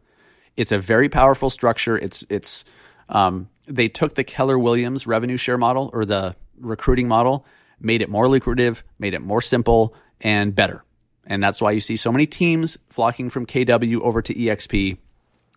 It's 0.56 0.72
a 0.72 0.80
very 0.80 1.10
powerful 1.10 1.50
structure. 1.50 1.98
It's 1.98 2.24
it's 2.30 2.66
um, 3.10 3.50
they 3.66 3.90
took 3.90 4.16
the 4.16 4.24
Keller 4.24 4.58
Williams 4.58 5.08
revenue 5.08 5.38
share 5.38 5.58
model 5.58 5.90
or 5.94 6.06
the 6.06 6.36
recruiting 6.60 7.08
model 7.08 7.46
made 7.80 8.02
it 8.02 8.10
more 8.10 8.28
lucrative, 8.28 8.84
made 9.00 9.14
it 9.14 9.22
more 9.22 9.42
simple 9.42 9.96
and 10.22 10.56
better. 10.56 10.84
And 11.26 11.44
that's 11.44 11.62
why 11.62 11.72
you 11.72 11.82
see 11.82 11.98
so 11.98 12.12
many 12.12 12.26
teams 12.26 12.78
flocking 12.90 13.30
from 13.30 13.46
KW 13.46 14.00
over 14.02 14.22
to 14.22 14.34
EXP. 14.34 14.98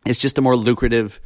It's 0.05 0.21
just 0.21 0.39
a 0.39 0.43
more 0.43 0.57
lucrative, 0.57 1.21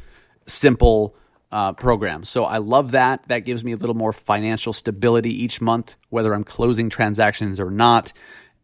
simple 0.45 1.15
uh, 1.51 1.73
program. 1.73 2.23
So 2.23 2.43
I 2.43 2.57
love 2.57 2.91
that. 2.91 3.27
That 3.27 3.39
gives 3.39 3.63
me 3.63 3.71
a 3.71 3.77
little 3.77 3.95
more 3.95 4.13
financial 4.13 4.73
stability 4.73 5.29
each 5.29 5.61
month, 5.61 5.95
whether 6.09 6.33
I'm 6.33 6.43
closing 6.43 6.89
transactions 6.89 7.59
or 7.59 7.71
not. 7.71 8.13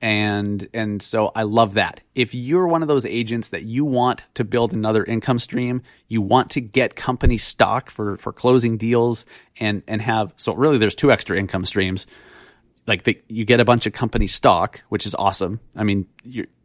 And 0.01 0.67
and 0.73 1.01
so 1.01 1.31
I 1.35 1.43
love 1.43 1.73
that. 1.73 2.01
If 2.15 2.33
you're 2.33 2.67
one 2.67 2.81
of 2.81 2.87
those 2.87 3.05
agents 3.05 3.49
that 3.49 3.63
you 3.63 3.85
want 3.85 4.23
to 4.33 4.43
build 4.43 4.73
another 4.73 5.03
income 5.03 5.37
stream, 5.37 5.83
you 6.07 6.21
want 6.21 6.51
to 6.51 6.61
get 6.61 6.95
company 6.95 7.37
stock 7.37 7.91
for 7.91 8.17
for 8.17 8.33
closing 8.33 8.77
deals 8.77 9.25
and 9.59 9.83
and 9.87 10.01
have 10.01 10.33
so 10.37 10.53
really 10.55 10.79
there's 10.79 10.95
two 10.95 11.11
extra 11.11 11.37
income 11.37 11.65
streams. 11.65 12.07
Like 12.87 13.03
the, 13.03 13.21
you 13.27 13.45
get 13.45 13.59
a 13.59 13.65
bunch 13.65 13.85
of 13.85 13.93
company 13.93 14.25
stock, 14.25 14.81
which 14.89 15.05
is 15.05 15.13
awesome. 15.13 15.59
I 15.75 15.83
mean, 15.83 16.07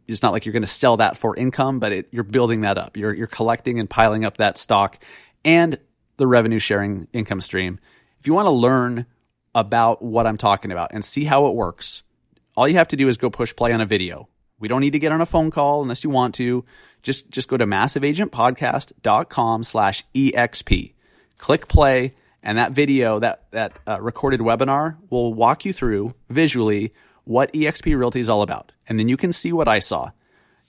it's 0.07 0.23
not 0.23 0.31
like 0.31 0.45
you're 0.45 0.53
going 0.53 0.63
to 0.63 0.67
sell 0.67 0.97
that 0.97 1.15
for 1.15 1.35
income, 1.35 1.79
but 1.79 1.91
it, 1.91 2.07
you're 2.09 2.23
building 2.23 2.61
that 2.61 2.79
up. 2.79 2.97
You're 2.97 3.13
you're 3.13 3.27
collecting 3.27 3.79
and 3.79 3.87
piling 3.87 4.25
up 4.25 4.37
that 4.37 4.57
stock 4.57 4.97
and 5.45 5.79
the 6.17 6.25
revenue 6.25 6.59
sharing 6.59 7.07
income 7.13 7.41
stream. 7.41 7.79
If 8.19 8.25
you 8.25 8.33
want 8.33 8.47
to 8.47 8.51
learn 8.51 9.05
about 9.53 10.01
what 10.01 10.25
I'm 10.25 10.37
talking 10.37 10.71
about 10.71 10.89
and 10.91 11.05
see 11.05 11.23
how 11.23 11.45
it 11.47 11.55
works, 11.55 12.03
all 12.57 12.67
you 12.67 12.75
have 12.75 12.87
to 12.89 12.97
do 12.97 13.07
is 13.07 13.17
go 13.17 13.29
push 13.29 13.55
play 13.55 13.71
on 13.71 13.79
a 13.79 13.85
video. 13.85 14.27
We 14.59 14.67
don't 14.67 14.81
need 14.81 14.93
to 14.93 14.99
get 14.99 15.11
on 15.11 15.21
a 15.21 15.27
phone 15.27 15.51
call 15.51 15.83
unless 15.83 16.03
you 16.03 16.09
want 16.09 16.33
to. 16.35 16.65
Just, 17.03 17.29
just 17.29 17.47
go 17.47 17.55
to 17.55 17.65
massiveagentpodcast.com 17.65 19.63
slash 19.63 20.03
EXP. 20.15 20.93
Click 21.37 21.67
play 21.67 22.15
And 22.41 22.57
that 22.57 22.71
video, 22.71 23.19
that 23.19 23.43
that 23.51 23.77
uh, 23.87 24.01
recorded 24.01 24.39
webinar, 24.39 24.97
will 25.09 25.33
walk 25.33 25.65
you 25.65 25.73
through 25.73 26.15
visually 26.29 26.93
what 27.25 27.51
EXP 27.53 27.97
Realty 27.97 28.21
is 28.21 28.29
all 28.29 28.41
about, 28.41 28.71
and 28.87 28.97
then 28.97 29.09
you 29.09 29.17
can 29.17 29.33
see 29.33 29.51
what 29.51 29.67
I 29.67 29.79
saw. 29.79 30.11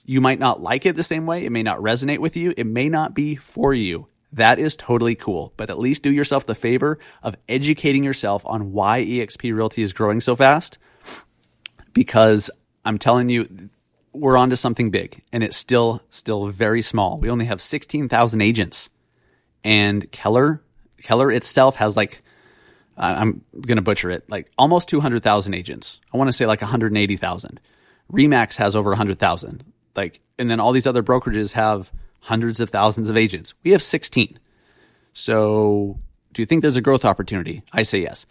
You 0.05 0.19
might 0.19 0.39
not 0.39 0.61
like 0.61 0.85
it 0.85 0.95
the 0.95 1.03
same 1.03 1.25
way. 1.25 1.45
It 1.45 1.51
may 1.51 1.63
not 1.63 1.79
resonate 1.79 2.17
with 2.17 2.35
you. 2.35 2.53
It 2.57 2.67
may 2.67 2.89
not 2.89 3.13
be 3.13 3.35
for 3.35 3.73
you. 3.73 4.07
That 4.33 4.59
is 4.59 4.75
totally 4.75 5.15
cool. 5.15 5.53
But 5.55 5.69
at 5.69 5.79
least 5.79 6.03
do 6.03 6.11
yourself 6.11 6.45
the 6.45 6.55
favor 6.55 6.99
of 7.23 7.37
educating 7.47 8.03
yourself 8.03 8.43
on 8.45 8.73
why 8.73 9.01
EXP 9.01 9.55
Realty 9.55 9.81
is 9.81 9.93
growing 9.93 10.19
so 10.19 10.35
fast. 10.35 10.79
Because 11.93 12.49
I'm 12.85 12.97
telling 12.97 13.29
you, 13.29 13.69
we're 14.13 14.37
onto 14.37 14.55
something 14.55 14.89
big 14.89 15.21
and 15.31 15.43
it's 15.43 15.57
still, 15.57 16.01
still 16.09 16.47
very 16.47 16.81
small. 16.81 17.17
We 17.17 17.29
only 17.29 17.45
have 17.45 17.61
16,000 17.61 18.41
agents 18.41 18.89
and 19.63 20.11
Keller, 20.11 20.61
Keller 21.01 21.31
itself 21.31 21.75
has 21.77 21.95
like, 21.95 22.21
I'm 22.97 23.41
to 23.65 23.81
butcher 23.81 24.09
it, 24.09 24.29
like 24.29 24.49
almost 24.57 24.89
200,000 24.89 25.53
agents. 25.53 26.01
I 26.13 26.17
want 26.17 26.27
to 26.27 26.33
say 26.33 26.45
like 26.45 26.61
180,000. 26.61 27.59
Remax 28.11 28.55
has 28.57 28.75
over 28.75 28.89
100,000. 28.89 29.63
Like, 29.95 30.19
and 30.37 30.49
then 30.49 30.59
all 30.59 30.71
these 30.71 30.87
other 30.87 31.03
brokerages 31.03 31.53
have 31.53 31.91
hundreds 32.21 32.59
of 32.59 32.69
thousands 32.69 33.09
of 33.09 33.17
agents. 33.17 33.53
We 33.63 33.71
have 33.71 33.81
16. 33.81 34.39
So, 35.13 35.97
do 36.33 36.41
you 36.41 36.45
think 36.45 36.61
there's 36.61 36.75
a 36.75 36.81
growth 36.81 37.05
opportunity? 37.05 37.63
I 37.73 37.83
say 37.83 37.99
yes. 37.99 38.25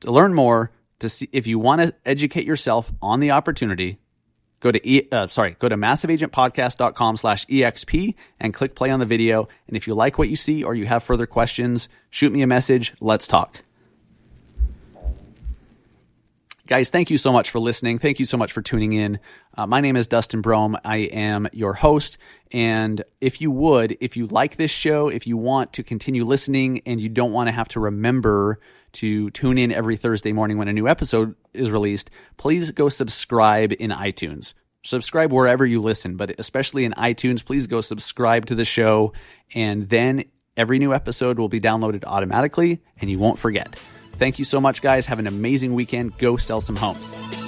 To 0.00 0.10
learn 0.10 0.34
more, 0.34 0.70
to 1.00 1.08
see 1.08 1.28
if 1.32 1.46
you 1.46 1.58
want 1.58 1.82
to 1.82 1.94
educate 2.06 2.44
yourself 2.44 2.92
on 3.02 3.20
the 3.20 3.30
opportunity, 3.30 3.98
go 4.60 4.70
to 4.70 4.88
e, 4.88 5.08
uh, 5.10 5.26
sorry, 5.26 5.56
go 5.58 5.68
to 5.68 5.76
massiveagentpodcast.com 5.76 7.16
slash 7.16 7.46
exp 7.46 8.14
and 8.38 8.54
click 8.54 8.74
play 8.74 8.90
on 8.90 9.00
the 9.00 9.06
video. 9.06 9.48
And 9.66 9.76
if 9.76 9.86
you 9.86 9.94
like 9.94 10.18
what 10.18 10.28
you 10.28 10.36
see 10.36 10.62
or 10.62 10.74
you 10.74 10.86
have 10.86 11.02
further 11.02 11.26
questions, 11.26 11.88
shoot 12.10 12.32
me 12.32 12.42
a 12.42 12.46
message. 12.46 12.94
Let's 13.00 13.26
talk. 13.26 13.62
Guys, 16.70 16.88
thank 16.88 17.10
you 17.10 17.18
so 17.18 17.32
much 17.32 17.50
for 17.50 17.58
listening. 17.58 17.98
Thank 17.98 18.20
you 18.20 18.24
so 18.24 18.36
much 18.36 18.52
for 18.52 18.62
tuning 18.62 18.92
in. 18.92 19.18
Uh, 19.58 19.66
my 19.66 19.80
name 19.80 19.96
is 19.96 20.06
Dustin 20.06 20.40
Brohm. 20.40 20.78
I 20.84 20.98
am 20.98 21.48
your 21.52 21.74
host. 21.74 22.16
And 22.52 23.02
if 23.20 23.40
you 23.40 23.50
would, 23.50 23.96
if 24.00 24.16
you 24.16 24.28
like 24.28 24.54
this 24.54 24.70
show, 24.70 25.08
if 25.08 25.26
you 25.26 25.36
want 25.36 25.72
to 25.72 25.82
continue 25.82 26.24
listening 26.24 26.82
and 26.86 27.00
you 27.00 27.08
don't 27.08 27.32
want 27.32 27.48
to 27.48 27.52
have 27.52 27.66
to 27.70 27.80
remember 27.80 28.60
to 28.92 29.30
tune 29.30 29.58
in 29.58 29.72
every 29.72 29.96
Thursday 29.96 30.32
morning 30.32 30.58
when 30.58 30.68
a 30.68 30.72
new 30.72 30.86
episode 30.86 31.34
is 31.52 31.72
released, 31.72 32.08
please 32.36 32.70
go 32.70 32.88
subscribe 32.88 33.72
in 33.80 33.90
iTunes. 33.90 34.54
Subscribe 34.84 35.32
wherever 35.32 35.66
you 35.66 35.82
listen, 35.82 36.16
but 36.16 36.38
especially 36.38 36.84
in 36.84 36.92
iTunes, 36.92 37.44
please 37.44 37.66
go 37.66 37.80
subscribe 37.80 38.46
to 38.46 38.54
the 38.54 38.64
show. 38.64 39.12
And 39.56 39.88
then 39.88 40.22
every 40.56 40.78
new 40.78 40.94
episode 40.94 41.36
will 41.36 41.48
be 41.48 41.58
downloaded 41.58 42.04
automatically 42.04 42.80
and 43.00 43.10
you 43.10 43.18
won't 43.18 43.40
forget. 43.40 43.76
Thank 44.20 44.38
you 44.38 44.44
so 44.44 44.60
much, 44.60 44.82
guys. 44.82 45.06
Have 45.06 45.18
an 45.18 45.26
amazing 45.26 45.72
weekend. 45.74 46.18
Go 46.18 46.36
sell 46.36 46.60
some 46.60 46.76
homes. 46.76 47.39